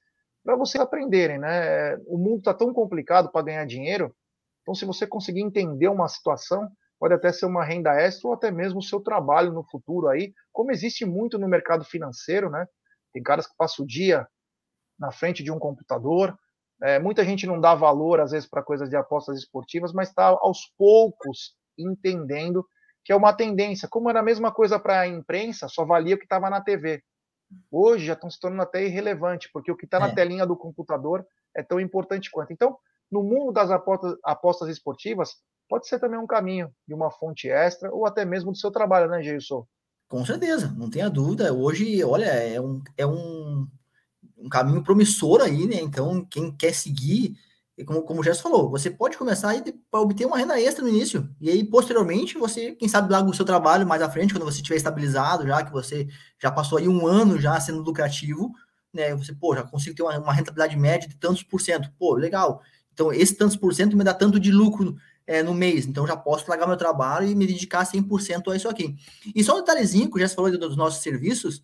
para 0.44 0.56
vocês 0.56 0.82
aprenderem, 0.82 1.38
né? 1.38 1.96
O 2.06 2.18
mundo 2.18 2.38
está 2.38 2.52
tão 2.52 2.72
complicado 2.72 3.30
para 3.30 3.44
ganhar 3.44 3.64
dinheiro, 3.66 4.12
então 4.62 4.74
se 4.74 4.84
você 4.84 5.06
conseguir 5.06 5.42
entender 5.42 5.86
uma 5.86 6.08
situação, 6.08 6.68
pode 6.98 7.14
até 7.14 7.32
ser 7.32 7.46
uma 7.46 7.64
renda 7.64 7.94
extra 7.94 8.28
ou 8.28 8.34
até 8.34 8.50
mesmo 8.50 8.80
o 8.80 8.82
seu 8.82 9.00
trabalho 9.00 9.52
no 9.52 9.62
futuro 9.62 10.08
aí, 10.08 10.32
como 10.52 10.72
existe 10.72 11.04
muito 11.04 11.38
no 11.38 11.46
mercado 11.46 11.84
financeiro, 11.84 12.50
né? 12.50 12.66
Tem 13.12 13.22
caras 13.22 13.46
que 13.46 13.56
passam 13.56 13.84
o 13.84 13.88
dia 13.88 14.26
na 14.98 15.10
frente 15.10 15.42
de 15.42 15.50
um 15.50 15.58
computador, 15.58 16.36
é, 16.82 16.98
muita 16.98 17.24
gente 17.24 17.46
não 17.46 17.60
dá 17.60 17.74
valor 17.74 18.20
às 18.20 18.30
vezes 18.30 18.48
para 18.48 18.62
coisas 18.62 18.88
de 18.88 18.96
apostas 18.96 19.38
esportivas, 19.38 19.92
mas 19.92 20.08
está 20.08 20.26
aos 20.26 20.72
poucos 20.78 21.54
entendendo 21.78 22.66
que 23.04 23.12
é 23.12 23.16
uma 23.16 23.32
tendência. 23.32 23.88
Como 23.88 24.08
era 24.08 24.20
a 24.20 24.22
mesma 24.24 24.52
coisa 24.52 24.78
para 24.78 25.00
a 25.00 25.06
imprensa, 25.06 25.68
só 25.68 25.84
valia 25.84 26.14
o 26.14 26.18
que 26.18 26.24
estava 26.24 26.48
na 26.48 26.60
TV. 26.60 27.02
Hoje 27.70 28.06
já 28.06 28.14
estão 28.14 28.30
se 28.30 28.38
tornando 28.38 28.62
até 28.62 28.84
irrelevante, 28.84 29.50
porque 29.52 29.70
o 29.70 29.76
que 29.76 29.84
está 29.84 29.98
é. 29.98 30.00
na 30.00 30.14
telinha 30.14 30.46
do 30.46 30.56
computador 30.56 31.26
é 31.54 31.62
tão 31.62 31.80
importante 31.80 32.30
quanto. 32.30 32.52
Então, 32.52 32.78
no 33.10 33.22
mundo 33.22 33.52
das 33.52 33.70
apostas, 33.70 34.16
apostas 34.24 34.68
esportivas, 34.68 35.34
pode 35.68 35.86
ser 35.86 35.98
também 35.98 36.18
um 36.18 36.26
caminho 36.26 36.72
de 36.86 36.94
uma 36.94 37.10
fonte 37.10 37.48
extra 37.48 37.92
ou 37.92 38.06
até 38.06 38.24
mesmo 38.24 38.52
do 38.52 38.58
seu 38.58 38.70
trabalho, 38.70 39.10
né, 39.10 39.22
Geilson? 39.22 39.66
Com 40.10 40.26
certeza, 40.26 40.74
não 40.76 40.90
tenha 40.90 41.08
dúvida. 41.08 41.54
Hoje, 41.54 42.02
olha, 42.02 42.24
é 42.24 42.60
um, 42.60 42.82
é 42.96 43.06
um, 43.06 43.64
um 44.36 44.48
caminho 44.48 44.82
promissor 44.82 45.40
aí, 45.40 45.68
né? 45.68 45.76
Então, 45.80 46.26
quem 46.28 46.50
quer 46.50 46.74
seguir 46.74 47.36
como, 47.84 48.02
como 48.02 48.20
o 48.20 48.24
Gerson 48.24 48.42
falou, 48.42 48.68
você 48.68 48.90
pode 48.90 49.16
começar 49.16 49.54
para 49.88 50.00
obter 50.00 50.26
uma 50.26 50.36
renda 50.36 50.60
extra 50.60 50.82
no 50.82 50.90
início. 50.90 51.30
E 51.40 51.48
aí, 51.48 51.62
posteriormente, 51.64 52.36
você, 52.36 52.72
quem 52.72 52.88
sabe, 52.88 53.12
larga 53.12 53.30
o 53.30 53.32
seu 53.32 53.44
trabalho 53.44 53.86
mais 53.86 54.02
à 54.02 54.10
frente, 54.10 54.34
quando 54.34 54.44
você 54.44 54.56
estiver 54.56 54.76
estabilizado, 54.76 55.46
já 55.46 55.64
que 55.64 55.70
você 55.70 56.08
já 56.42 56.50
passou 56.50 56.78
aí 56.78 56.88
um 56.88 57.06
ano 57.06 57.40
já 57.40 57.58
sendo 57.60 57.80
lucrativo, 57.80 58.52
né? 58.92 59.14
Você, 59.14 59.32
pô, 59.32 59.54
já 59.54 59.62
consigo 59.62 59.94
ter 59.94 60.02
uma, 60.02 60.18
uma 60.18 60.32
rentabilidade 60.32 60.76
média 60.76 61.08
de 61.08 61.14
tantos 61.14 61.44
por 61.44 61.60
cento. 61.60 61.88
Pô, 61.96 62.14
legal. 62.16 62.60
Então, 62.92 63.12
esse 63.12 63.36
tantos 63.36 63.56
por 63.56 63.72
cento 63.72 63.96
me 63.96 64.02
dá 64.02 64.12
tanto 64.12 64.40
de 64.40 64.50
lucro 64.50 64.96
é, 65.30 65.44
no 65.44 65.54
mês. 65.54 65.86
Então, 65.86 66.04
já 66.08 66.16
posso 66.16 66.50
largar 66.50 66.66
meu 66.66 66.76
trabalho 66.76 67.28
e 67.28 67.36
me 67.36 67.46
dedicar 67.46 67.86
100% 67.86 68.50
a 68.50 68.56
isso 68.56 68.68
aqui. 68.68 68.96
E 69.32 69.44
só 69.44 69.54
um 69.54 69.60
detalhezinho 69.60 70.10
que 70.10 70.16
o 70.16 70.18
Gerson 70.18 70.34
falou 70.34 70.58
dos 70.58 70.76
nossos 70.76 71.04
serviços. 71.04 71.62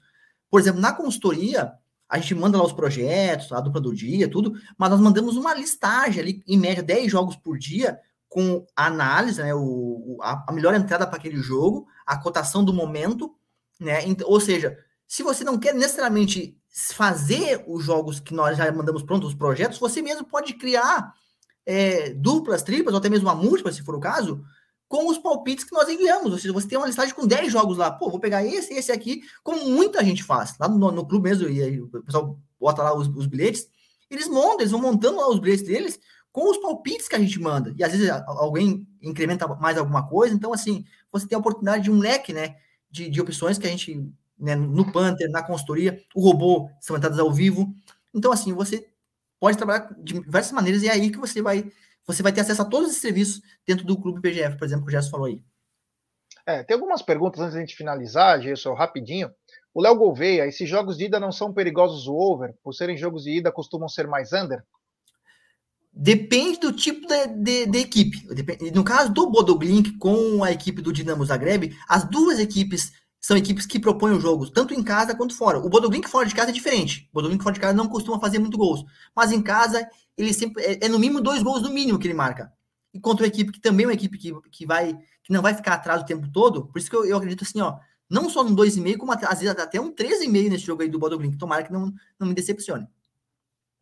Por 0.49 0.61
exemplo, 0.61 0.81
na 0.81 0.93
consultoria, 0.93 1.73
a 2.09 2.17
gente 2.17 2.33
manda 2.37 2.57
lá 2.57 2.65
os 2.65 2.73
projetos, 2.73 3.51
a 3.51 3.61
dupla 3.61 3.81
do 3.81 3.93
dia, 3.93 4.31
tudo, 4.31 4.55
mas 4.79 4.89
nós 4.89 5.01
mandamos 5.01 5.37
uma 5.37 5.53
listagem 5.53 6.23
ali, 6.23 6.43
em 6.47 6.57
média, 6.57 6.81
10 6.81 7.11
jogos 7.11 7.35
por 7.35 7.59
dia, 7.59 7.99
com 8.29 8.65
a 8.77 8.87
análise, 8.87 9.43
né, 9.43 9.53
o, 9.53 10.17
a, 10.23 10.45
a 10.47 10.53
melhor 10.53 10.73
entrada 10.73 11.05
para 11.05 11.17
aquele 11.17 11.39
jogo, 11.39 11.89
a 12.07 12.17
cotação 12.17 12.65
do 12.65 12.73
momento, 12.73 13.35
né? 13.81 13.99
Ou 14.27 14.39
seja, 14.39 14.79
se 15.09 15.25
você 15.25 15.43
não 15.43 15.59
quer 15.59 15.75
necessariamente 15.75 16.57
fazer 16.95 17.65
os 17.67 17.83
jogos 17.83 18.21
que 18.21 18.33
nós 18.33 18.57
já 18.57 18.71
mandamos 18.71 19.03
prontos, 19.03 19.31
os 19.31 19.35
projetos, 19.35 19.79
você 19.79 20.01
mesmo 20.01 20.25
pode 20.25 20.55
criar 20.55 21.13
é, 21.67 22.11
duplas, 22.11 22.63
triplas, 22.63 22.95
ou 22.95 22.99
até 22.99 23.11
mesmo 23.11 23.29
uma 23.29 23.35
múltipla, 23.35 23.73
se 23.73 23.83
for 23.83 23.97
o 23.97 24.01
caso, 24.01 24.45
com 24.89 25.09
os 25.11 25.19
palpites 25.19 25.65
que 25.65 25.75
nós 25.75 25.89
enviamos. 25.89 26.33
Ou 26.33 26.39
seja, 26.39 26.55
você 26.55 26.69
tem 26.69 26.79
uma 26.79 26.87
listagem 26.87 27.13
com 27.13 27.27
10 27.27 27.53
jogos 27.53 27.77
lá. 27.77 27.91
Pô, 27.91 28.09
vou 28.09 28.21
pegar 28.21 28.45
esse 28.45 28.73
esse 28.73 28.93
aqui, 28.93 29.23
como 29.43 29.69
muita 29.69 30.05
gente 30.05 30.23
faz. 30.23 30.55
Lá 30.59 30.69
no, 30.69 30.93
no 30.93 31.07
clube 31.07 31.29
mesmo, 31.29 31.49
e 31.49 31.61
aí 31.63 31.81
o 31.81 31.89
pessoal 31.89 32.39
bota 32.59 32.83
lá 32.83 32.95
os, 32.95 33.09
os, 33.09 33.27
bilhetes. 33.27 33.69
Eles 34.09 34.29
montam, 34.29 34.61
eles 34.61 34.71
vão 34.71 34.81
montando 34.81 35.19
lá 35.19 35.29
os 35.29 35.41
bilhetes 35.41 35.65
deles 35.65 35.99
com 36.31 36.51
os 36.51 36.59
palpites 36.59 37.09
que 37.09 37.17
a 37.17 37.19
gente 37.19 37.41
manda. 37.41 37.75
E 37.77 37.83
às 37.83 37.93
vezes 37.93 38.09
alguém 38.27 38.87
incrementa 39.03 39.49
mais 39.57 39.77
alguma 39.77 40.07
coisa. 40.07 40.35
Então, 40.35 40.53
assim, 40.53 40.85
você 41.11 41.27
tem 41.27 41.35
a 41.35 41.41
oportunidade 41.41 41.85
de 41.85 41.91
um 41.91 41.99
leque, 41.99 42.33
né? 42.33 42.57
De, 42.89 43.11
de 43.11 43.21
opções 43.21 43.59
que 43.59 43.67
a 43.67 43.71
gente, 43.71 44.09
né, 44.39 44.55
no 44.55 44.91
Panther, 44.93 45.29
na 45.31 45.43
consultoria, 45.43 46.01
o 46.15 46.21
robô 46.21 46.71
são 46.81 46.97
entradas 46.97 47.19
ao 47.19 47.33
vivo. 47.33 47.75
Então, 48.15 48.31
assim, 48.31 48.53
você 48.53 48.87
pode 49.47 49.59
trabalhar 49.59 49.95
de 50.03 50.15
diversas 50.15 50.51
maneiras 50.51 50.83
e 50.83 50.89
é 50.89 50.91
aí 50.91 51.09
que 51.09 51.19
você 51.19 51.41
vai 51.41 51.71
você 52.05 52.21
vai 52.21 52.33
ter 52.33 52.41
acesso 52.41 52.63
a 52.63 52.65
todos 52.65 52.91
esses 52.91 53.01
serviços 53.01 53.41
dentro 53.65 53.85
do 53.85 53.97
Clube 54.01 54.21
PGF, 54.21 54.57
por 54.57 54.65
exemplo, 54.65 54.85
que 54.85 54.89
o 54.89 54.93
Gerson 54.93 55.11
falou 55.11 55.27
aí. 55.27 55.41
É, 56.45 56.63
tem 56.65 56.75
algumas 56.75 57.03
perguntas 57.03 57.41
antes 57.41 57.53
de 57.53 57.59
a 57.59 57.61
gente 57.61 57.77
finalizar, 57.77 58.41
Gerson, 58.41 58.75
rapidinho. 58.75 59.31
O 59.75 59.81
Léo 59.81 59.97
Gouveia, 59.97 60.47
esses 60.47 60.69
jogos 60.69 60.97
de 60.97 61.05
ida 61.05 61.19
não 61.19 61.33
são 61.33 61.53
perigosos 61.53 62.07
o 62.07 62.15
over? 62.15 62.55
Por 62.63 62.73
serem 62.73 62.97
jogos 62.97 63.25
de 63.25 63.39
ida, 63.39 63.53
costumam 63.53 63.89
ser 63.89 64.07
mais 64.07 64.33
under? 64.33 64.65
Depende 65.93 66.61
do 66.61 66.73
tipo 66.73 67.07
de, 67.07 67.27
de, 67.27 67.67
de 67.67 67.79
equipe. 67.79 68.25
No 68.73 68.85
caso 68.85 69.13
do 69.13 69.29
Bodoblink 69.29 69.97
com 69.99 70.45
a 70.45 70.53
equipe 70.53 70.83
do 70.83 70.93
Dinamo 70.93 71.25
Zagreb, 71.25 71.77
as 71.89 72.05
duas 72.05 72.39
equipes 72.39 72.93
são 73.27 73.37
equipes 73.37 73.67
que 73.67 73.81
propõem 73.81 74.13
os 74.13 74.23
jogos, 74.23 74.51
tanto 74.51 74.73
em 74.73 74.85
casa 74.85 75.13
quanto 75.13 75.37
fora. 75.37 75.59
O 75.59 75.69
Bodoblink 75.69 76.09
fora 76.09 76.29
de 76.29 76.33
casa 76.33 76.51
é 76.51 76.53
diferente. 76.53 77.09
O 77.11 77.15
Bodoblink 77.15 77.43
fora 77.43 77.55
de 77.55 77.61
casa 77.61 77.75
não 77.75 77.89
costuma 77.89 78.21
fazer 78.21 78.39
muito 78.39 78.57
gols. 78.57 78.85
Mas 79.17 79.33
em 79.33 79.43
casa 79.43 79.85
ele 80.17 80.33
sempre 80.33 80.63
é, 80.63 80.87
é, 80.87 80.89
no 80.89 80.97
mínimo 80.97 81.21
dois 81.21 81.43
gols 81.43 81.61
no 81.61 81.71
mínimo 81.71 81.99
que 81.99 82.07
ele 82.07 82.15
marca. 82.15 82.53
E 82.95 83.01
contra 83.01 83.25
uma 83.25 83.29
equipe 83.29 83.51
que 83.51 83.61
também 83.61 83.83
é 83.83 83.89
uma 83.89 83.95
equipe 83.95 84.17
que, 84.17 84.33
que 84.53 84.65
vai 84.65 84.97
que 85.25 85.33
não 85.33 85.43
vai 85.43 85.55
ficar 85.55 85.75
atrás 85.75 86.03
o 86.03 86.07
tempo 86.07 86.31
todo, 86.31 86.67
por 86.67 86.79
isso 86.79 86.89
que 86.89 86.95
eu, 86.95 87.05
eu 87.05 87.17
acredito 87.17 87.43
assim, 87.43 87.61
ó, 87.61 87.77
não 88.09 88.31
só 88.31 88.45
no 88.45 88.55
2,5, 88.55 88.97
como 88.97 89.11
às 89.11 89.41
vezes 89.41 89.49
até 89.49 89.81
um 89.81 89.93
13,5 89.93 90.49
nesse 90.49 90.65
jogo 90.65 90.83
aí 90.83 90.89
do 90.89 91.01
Bodoblink. 91.01 91.37
Tomara 91.37 91.65
que 91.65 91.73
não, 91.73 91.93
não 92.21 92.29
me 92.29 92.35
decepcione. 92.35 92.87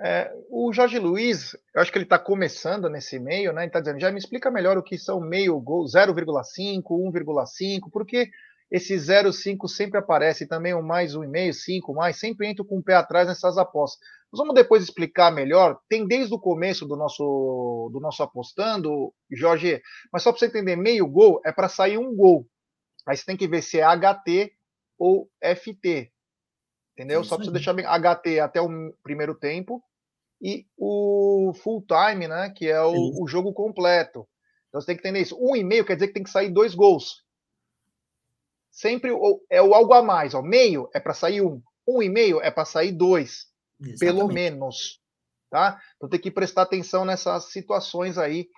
É, 0.01 0.33
o 0.49 0.73
Jorge 0.73 0.99
Luiz, 0.99 1.55
eu 1.75 1.83
acho 1.83 1.93
que 1.93 1.99
ele 1.99 2.07
está 2.07 2.19
começando 2.19 2.89
nesse 2.89 3.19
meio, 3.19 3.53
né? 3.53 3.61
Ele 3.61 3.67
está 3.67 3.81
dizendo, 3.81 4.01
já 4.01 4.11
me 4.11 4.19
explica 4.19 4.51
melhor 4.51 4.79
o 4.79 4.83
que 4.83 4.97
são 4.97 5.21
meio 5.21 5.61
gol, 5.61 5.85
0,5, 5.85 6.83
1,5, 6.83 7.91
porque 7.93 8.31
esse 8.71 8.95
0,5 8.95 9.69
sempre 9.69 9.99
aparece, 9.99 10.49
também 10.49 10.75
o 10.75 10.83
mais 10.83 11.15
1,5, 11.15 11.53
5 11.53 11.95
mais, 11.95 12.19
sempre 12.19 12.49
entro 12.49 12.65
com 12.65 12.79
o 12.79 12.83
pé 12.83 12.95
atrás 12.95 13.29
nessas 13.29 13.57
apostas. 13.59 14.01
Nós 14.33 14.39
vamos 14.39 14.55
depois 14.55 14.83
explicar 14.83 15.31
melhor. 15.31 15.79
Tem 15.89 16.07
desde 16.07 16.35
o 16.35 16.41
começo 16.41 16.87
do 16.87 16.97
nosso, 16.97 17.91
do 17.93 18.01
nosso 18.01 18.23
apostando, 18.23 19.15
Jorge, 19.31 19.81
mas 20.13 20.23
só 20.23 20.33
para 20.33 20.41
você 20.41 20.47
entender, 20.47 20.77
meio 20.77 21.07
gol 21.07 21.41
é 21.45 21.53
para 21.53 21.69
sair 21.69 21.99
um 21.99 22.15
gol. 22.15 22.49
Aí 23.07 23.17
você 23.17 23.25
tem 23.25 23.37
que 23.37 23.47
ver 23.47 23.63
se 23.63 23.79
é 23.79 23.85
HT 23.85 24.53
ou 24.99 25.31
FT. 25.41 26.11
Entendeu? 26.95 27.23
Só 27.25 27.37
para 27.37 27.45
você 27.45 27.51
deixar 27.51 27.75
bem 27.75 27.85
HT 27.85 28.41
até 28.41 28.61
o 28.61 28.69
primeiro 29.03 29.35
tempo 29.35 29.83
e 30.41 30.67
o 30.77 31.53
full 31.63 31.85
time, 31.87 32.29
né? 32.29 32.51
Que 32.51 32.69
é 32.69 32.83
o, 32.83 33.23
o 33.23 33.27
jogo 33.27 33.53
completo. 33.53 34.27
Então 34.69 34.81
você 34.81 34.89
tem 34.89 34.97
que 34.97 35.03
entender 35.03 35.21
isso. 35.21 35.37
Um 35.41 35.55
e 35.55 35.65
meio 35.65 35.85
quer 35.85 35.95
dizer 35.95 36.09
que 36.09 36.15
tem 36.15 36.23
que 36.23 36.31
sair 36.31 36.51
dois 36.51 36.75
gols. 36.75 37.24
Sempre 38.75 39.13
é 39.49 39.63
o 39.63 39.73
algo 39.73 39.95
a 39.95 40.03
mais. 40.03 40.35
Ó. 40.35 40.43
Meio 40.43 40.91
é 40.93 40.99
para 40.99 41.15
sair 41.15 41.41
um. 41.41 41.63
Um 41.87 42.03
e 42.03 42.09
meio 42.09 42.41
é 42.41 42.51
para 42.51 42.65
sair 42.65 42.91
dois. 42.91 43.47
Exatamente. 43.81 44.01
Pelo 44.01 44.27
menos. 44.27 45.01
tá? 45.49 45.79
Então 45.97 46.09
tem 46.09 46.19
que 46.19 46.31
prestar 46.31 46.63
atenção 46.63 47.05
nessas 47.05 47.53
situações 47.53 48.19
aí 48.19 48.49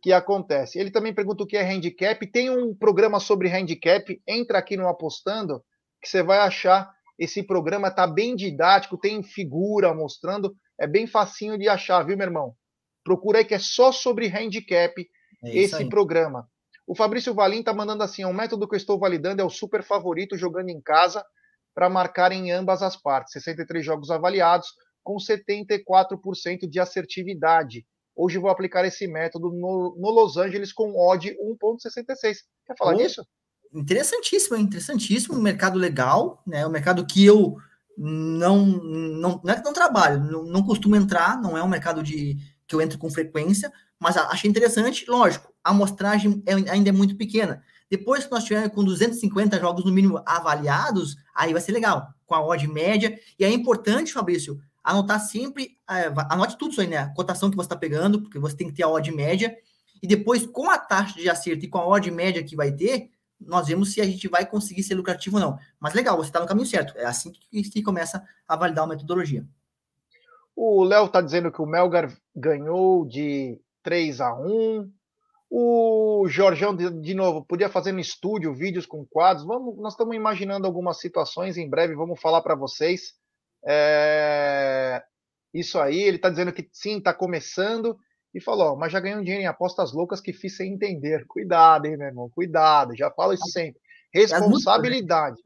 que 0.00 0.12
acontece. 0.12 0.78
Ele 0.78 0.92
também 0.92 1.12
pergunta 1.12 1.42
o 1.42 1.46
que 1.46 1.56
é 1.56 1.68
handicap. 1.68 2.24
Tem 2.30 2.50
um 2.50 2.72
programa 2.72 3.18
sobre 3.18 3.48
handicap. 3.48 4.22
Entra 4.28 4.58
aqui 4.58 4.76
no 4.76 4.86
Apostando 4.86 5.60
que 6.00 6.08
você 6.08 6.22
vai 6.22 6.38
achar. 6.38 6.88
Esse 7.18 7.42
programa 7.42 7.90
tá 7.90 8.06
bem 8.06 8.36
didático, 8.36 8.96
tem 8.96 9.22
figura 9.24 9.92
mostrando, 9.92 10.54
é 10.78 10.86
bem 10.86 11.06
facinho 11.06 11.58
de 11.58 11.68
achar, 11.68 12.02
viu, 12.04 12.16
meu 12.16 12.26
irmão? 12.26 12.54
Procura 13.02 13.38
aí 13.38 13.44
que 13.44 13.54
é 13.54 13.58
só 13.58 13.90
sobre 13.90 14.28
handicap 14.28 15.04
é 15.44 15.56
esse 15.56 15.76
aí. 15.76 15.88
programa. 15.88 16.48
O 16.86 16.94
Fabrício 16.94 17.34
Valim 17.34 17.62
tá 17.62 17.72
mandando 17.72 18.02
assim: 18.02 18.24
o 18.24 18.32
método 18.32 18.68
que 18.68 18.74
eu 18.74 18.78
estou 18.78 18.98
validando 18.98 19.40
é 19.40 19.44
o 19.44 19.50
super 19.50 19.82
favorito 19.82 20.36
jogando 20.36 20.68
em 20.68 20.80
casa 20.80 21.24
para 21.74 21.88
marcar 21.88 22.30
em 22.32 22.52
ambas 22.52 22.82
as 22.82 22.96
partes. 22.96 23.32
63 23.32 23.84
jogos 23.84 24.10
avaliados 24.10 24.68
com 25.02 25.16
74% 25.16 26.68
de 26.68 26.80
assertividade. 26.80 27.86
Hoje 28.16 28.38
vou 28.38 28.50
aplicar 28.50 28.84
esse 28.84 29.06
método 29.08 29.50
no, 29.50 29.96
no 29.98 30.10
Los 30.10 30.36
Angeles 30.36 30.72
com 30.72 30.96
odd 30.96 31.36
1.66. 31.62 32.36
Quer 32.64 32.76
falar 32.78 32.94
oh, 32.94 32.96
disso? 32.96 33.26
Interessantíssimo, 33.72 34.56
interessantíssimo. 34.56 35.36
Um 35.36 35.42
mercado 35.42 35.78
legal, 35.78 36.42
né? 36.46 36.64
Um 36.66 36.70
mercado 36.70 37.04
que 37.06 37.24
eu 37.24 37.56
não 37.96 38.66
não, 38.66 39.40
não 39.42 39.52
é 39.52 39.56
que 39.56 39.64
não 39.64 39.72
trabalho, 39.72 40.20
não, 40.20 40.44
não 40.44 40.64
costumo 40.64 40.96
entrar, 40.96 41.40
não 41.40 41.56
é 41.56 41.62
um 41.62 41.68
mercado 41.68 42.02
de 42.02 42.36
que 42.66 42.74
eu 42.74 42.80
entro 42.80 42.98
com 42.98 43.10
frequência, 43.10 43.72
mas 44.00 44.16
achei 44.16 44.48
interessante. 44.48 45.04
Lógico, 45.08 45.53
a 45.64 45.70
amostragem 45.70 46.42
é, 46.46 46.52
ainda 46.70 46.90
é 46.90 46.92
muito 46.92 47.16
pequena. 47.16 47.62
Depois 47.90 48.24
que 48.24 48.30
nós 48.30 48.44
tivermos 48.44 48.74
com 48.74 48.84
250 48.84 49.58
jogos 49.58 49.84
no 49.84 49.92
mínimo 49.92 50.22
avaliados, 50.26 51.16
aí 51.34 51.52
vai 51.52 51.62
ser 51.62 51.72
legal, 51.72 52.08
com 52.26 52.34
a 52.34 52.44
odd 52.44 52.66
média. 52.68 53.18
E 53.38 53.44
é 53.44 53.50
importante, 53.50 54.12
Fabrício, 54.12 54.60
anotar 54.82 55.20
sempre, 55.20 55.78
é, 55.88 56.12
anote 56.30 56.58
tudo 56.58 56.72
isso 56.72 56.80
aí, 56.80 56.86
né? 56.86 56.98
A 56.98 57.14
cotação 57.14 57.50
que 57.50 57.56
você 57.56 57.66
está 57.66 57.76
pegando, 57.76 58.20
porque 58.20 58.38
você 58.38 58.54
tem 58.54 58.68
que 58.68 58.74
ter 58.74 58.82
a 58.82 58.88
odd 58.88 59.10
média. 59.10 59.56
E 60.02 60.06
depois, 60.06 60.46
com 60.46 60.68
a 60.70 60.76
taxa 60.76 61.18
de 61.18 61.30
acerto 61.30 61.64
e 61.64 61.68
com 61.68 61.78
a 61.78 61.88
odd 61.88 62.10
média 62.10 62.44
que 62.44 62.54
vai 62.54 62.70
ter, 62.70 63.10
nós 63.40 63.68
vemos 63.68 63.92
se 63.92 64.00
a 64.00 64.04
gente 64.04 64.28
vai 64.28 64.44
conseguir 64.44 64.82
ser 64.82 64.94
lucrativo 64.94 65.36
ou 65.36 65.42
não. 65.42 65.58
Mas 65.80 65.94
legal, 65.94 66.16
você 66.16 66.28
está 66.28 66.40
no 66.40 66.46
caminho 66.46 66.66
certo. 66.66 66.96
É 66.98 67.06
assim 67.06 67.32
que 67.32 67.64
se 67.64 67.82
começa 67.82 68.22
a 68.46 68.56
validar 68.56 68.84
a 68.84 68.88
metodologia. 68.88 69.46
O 70.56 70.84
Léo 70.84 71.06
está 71.06 71.20
dizendo 71.20 71.50
que 71.50 71.60
o 71.60 71.66
Melgar 71.66 72.16
ganhou 72.34 73.04
de 73.04 73.60
3 73.82 74.20
a 74.20 74.34
1. 74.34 74.90
O 75.50 76.26
Jorgão, 76.28 76.74
de, 76.74 76.90
de 77.00 77.14
novo, 77.14 77.44
podia 77.44 77.68
fazer 77.68 77.92
no 77.92 78.00
estúdio 78.00 78.54
vídeos 78.54 78.86
com 78.86 79.06
quadros. 79.06 79.46
Vamos, 79.46 79.76
nós 79.78 79.92
estamos 79.92 80.16
imaginando 80.16 80.66
algumas 80.66 80.98
situações. 80.98 81.56
Em 81.56 81.68
breve 81.68 81.94
vamos 81.94 82.20
falar 82.20 82.42
para 82.42 82.54
vocês. 82.54 83.14
É, 83.66 85.02
isso 85.52 85.78
aí, 85.78 86.02
ele 86.02 86.16
está 86.16 86.28
dizendo 86.28 86.52
que 86.52 86.68
sim, 86.72 86.98
está 86.98 87.14
começando. 87.14 87.96
E 88.34 88.40
falou, 88.40 88.76
mas 88.76 88.90
já 88.90 88.98
ganhou 88.98 89.22
dinheiro 89.22 89.44
em 89.44 89.46
apostas 89.46 89.92
loucas 89.92 90.20
que 90.20 90.32
fiz 90.32 90.56
sem 90.56 90.72
entender. 90.72 91.24
Cuidado, 91.28 91.86
hein, 91.86 91.96
meu 91.96 92.08
irmão? 92.08 92.28
Cuidado, 92.28 92.96
já 92.96 93.10
falo 93.10 93.32
isso 93.32 93.48
sempre. 93.50 93.80
É 94.12 94.20
Responsabilidade. 94.20 95.40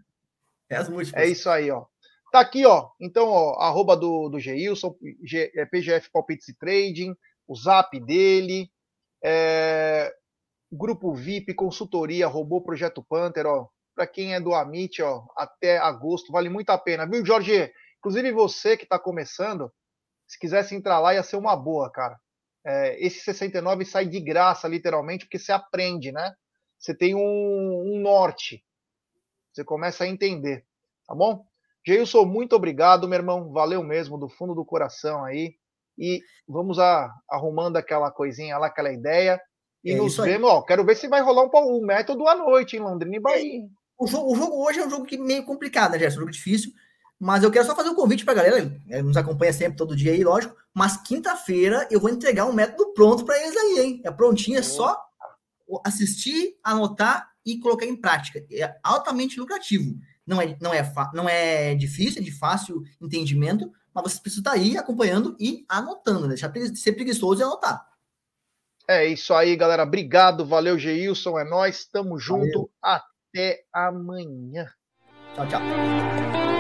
É, 0.71 0.77
as 0.77 0.89
múltiplas. 0.89 1.23
é 1.23 1.27
isso 1.29 1.51
aí, 1.51 1.71
ó. 1.71 1.85
Tá 2.33 2.41
aqui, 2.41 2.65
ó. 2.65 2.91
Então, 3.01 3.29
ó, 3.29 3.59
arroba 3.61 3.97
do, 3.97 4.29
do 4.29 4.39
Geilson, 4.39 4.95
G, 5.23 5.51
é, 5.55 5.65
PGF 5.67 6.11
Palpites 6.11 6.49
e 6.49 6.55
Trading, 6.55 7.15
o 7.47 7.55
zap 7.55 7.99
dele, 8.01 8.71
é, 9.23 10.13
grupo 10.71 11.15
VIP, 11.15 11.55
consultoria, 11.55 12.27
robô 12.27 12.61
Projeto 12.61 13.03
Panther, 13.03 13.47
ó. 13.47 13.69
Para 13.95 14.07
quem 14.07 14.35
é 14.35 14.41
do 14.41 14.55
Amit, 14.55 15.03
ó, 15.03 15.25
até 15.37 15.79
agosto, 15.79 16.31
vale 16.31 16.49
muito 16.49 16.71
a 16.71 16.79
pena, 16.79 17.05
viu, 17.05 17.25
Jorge? 17.25 17.73
Inclusive 17.99 18.31
você 18.31 18.77
que 18.77 18.85
está 18.85 18.99
começando, 18.99 19.73
se 20.27 20.39
quisesse 20.39 20.75
entrar 20.75 21.01
lá, 21.01 21.15
ia 21.15 21.23
ser 21.23 21.37
uma 21.37 21.57
boa, 21.57 21.91
cara. 21.91 22.17
É, 22.65 23.05
esse 23.05 23.21
69 23.21 23.85
sai 23.85 24.07
de 24.07 24.21
graça, 24.21 24.69
literalmente, 24.69 25.25
porque 25.25 25.39
você 25.39 25.51
aprende, 25.51 26.13
né? 26.13 26.33
Você 26.79 26.95
tem 26.95 27.15
um, 27.15 27.21
um 27.21 28.01
norte. 28.01 28.65
Você 29.53 29.65
começa 29.65 30.05
a 30.05 30.07
entender, 30.07 30.65
tá 31.07 31.15
bom? 31.15 31.45
Geilson, 31.85 32.25
muito 32.25 32.55
obrigado, 32.55 33.09
meu 33.09 33.19
irmão. 33.19 33.51
Valeu 33.51 33.83
mesmo, 33.83 34.19
do 34.19 34.29
fundo 34.29 34.55
do 34.55 34.65
coração 34.65 35.25
aí. 35.25 35.57
E 35.99 36.23
vamos 36.47 36.79
a, 36.79 37.11
arrumando 37.29 37.77
aquela 37.77 38.11
coisinha 38.11 38.57
lá, 38.57 38.69
aquela 38.69 38.93
ideia. 38.93 39.41
E 39.85 39.93
é 39.93 39.97
nos 39.97 40.17
vemos, 40.17 40.49
ó. 40.49 40.63
Quero 40.63 40.85
ver 40.85 40.97
se 40.97 41.09
vai 41.09 41.21
rolar 41.21 41.45
um, 41.45 41.77
um 41.77 41.85
método 41.85 42.27
à 42.29 42.35
noite 42.35 42.77
em 42.77 42.81
Londrina 42.81 43.17
e 43.17 43.21
Bahia. 43.21 43.63
O 43.99 44.07
jogo, 44.07 44.33
o 44.33 44.37
jogo, 44.37 44.65
hoje 44.65 44.79
é 44.79 44.87
um 44.87 44.91
jogo 44.91 45.05
que 45.05 45.19
meio 45.19 45.45
complicado, 45.45 45.93
né, 45.93 45.99
Gerson? 45.99 46.19
Um 46.19 46.21
jogo 46.21 46.33
difícil. 46.33 46.73
Mas 47.19 47.43
eu 47.43 47.51
quero 47.51 47.67
só 47.67 47.75
fazer 47.75 47.89
um 47.89 47.97
convite 47.97 48.25
para 48.25 48.41
a 48.41 48.45
galera, 48.45 49.03
nos 49.03 49.17
acompanha 49.17 49.53
sempre, 49.53 49.77
todo 49.77 49.97
dia 49.97 50.13
aí, 50.13 50.23
lógico. 50.23 50.55
Mas 50.73 50.97
quinta-feira 50.99 51.89
eu 51.91 51.99
vou 51.99 52.11
entregar 52.11 52.45
um 52.45 52.53
método 52.53 52.93
pronto 52.93 53.25
para 53.25 53.37
eles 53.43 53.57
aí, 53.57 53.79
hein? 53.81 54.01
É 54.05 54.11
prontinho, 54.11 54.57
é 54.57 54.63
só 54.63 54.97
assistir, 55.85 56.57
anotar 56.63 57.29
e 57.45 57.59
colocar 57.59 57.87
em 57.87 57.97
prática. 57.97 58.45
É 58.53 58.77
altamente 58.85 59.41
lucrativo. 59.41 59.97
Não 60.25 60.41
é, 60.41 60.57
não 60.61 60.73
é, 60.73 60.93
não 61.13 61.29
é 61.29 61.75
difícil, 61.75 62.21
é 62.21 62.25
de 62.25 62.31
fácil 62.31 62.83
entendimento, 63.01 63.73
mas 64.03 64.15
você 64.15 64.21
precisa 64.21 64.41
estar 64.41 64.53
aí 64.53 64.77
acompanhando 64.77 65.37
e 65.39 65.65
anotando, 65.69 66.23
né? 66.23 66.29
Deixar 66.29 66.49
de 66.49 66.77
ser 66.77 66.93
preguiçoso 66.93 67.41
e 67.41 67.45
anotar. 67.45 67.87
É 68.89 69.05
isso 69.05 69.35
aí, 69.35 69.55
galera. 69.55 69.83
Obrigado, 69.83 70.47
valeu, 70.47 70.79
Geilson. 70.79 71.39
É 71.39 71.45
nós, 71.45 71.85
tamo 71.85 72.19
junto. 72.19 72.71
Valeu. 72.81 73.03
Até 73.31 73.65
amanhã. 73.73 74.67
Tchau, 75.35 75.47
tchau. 75.47 76.58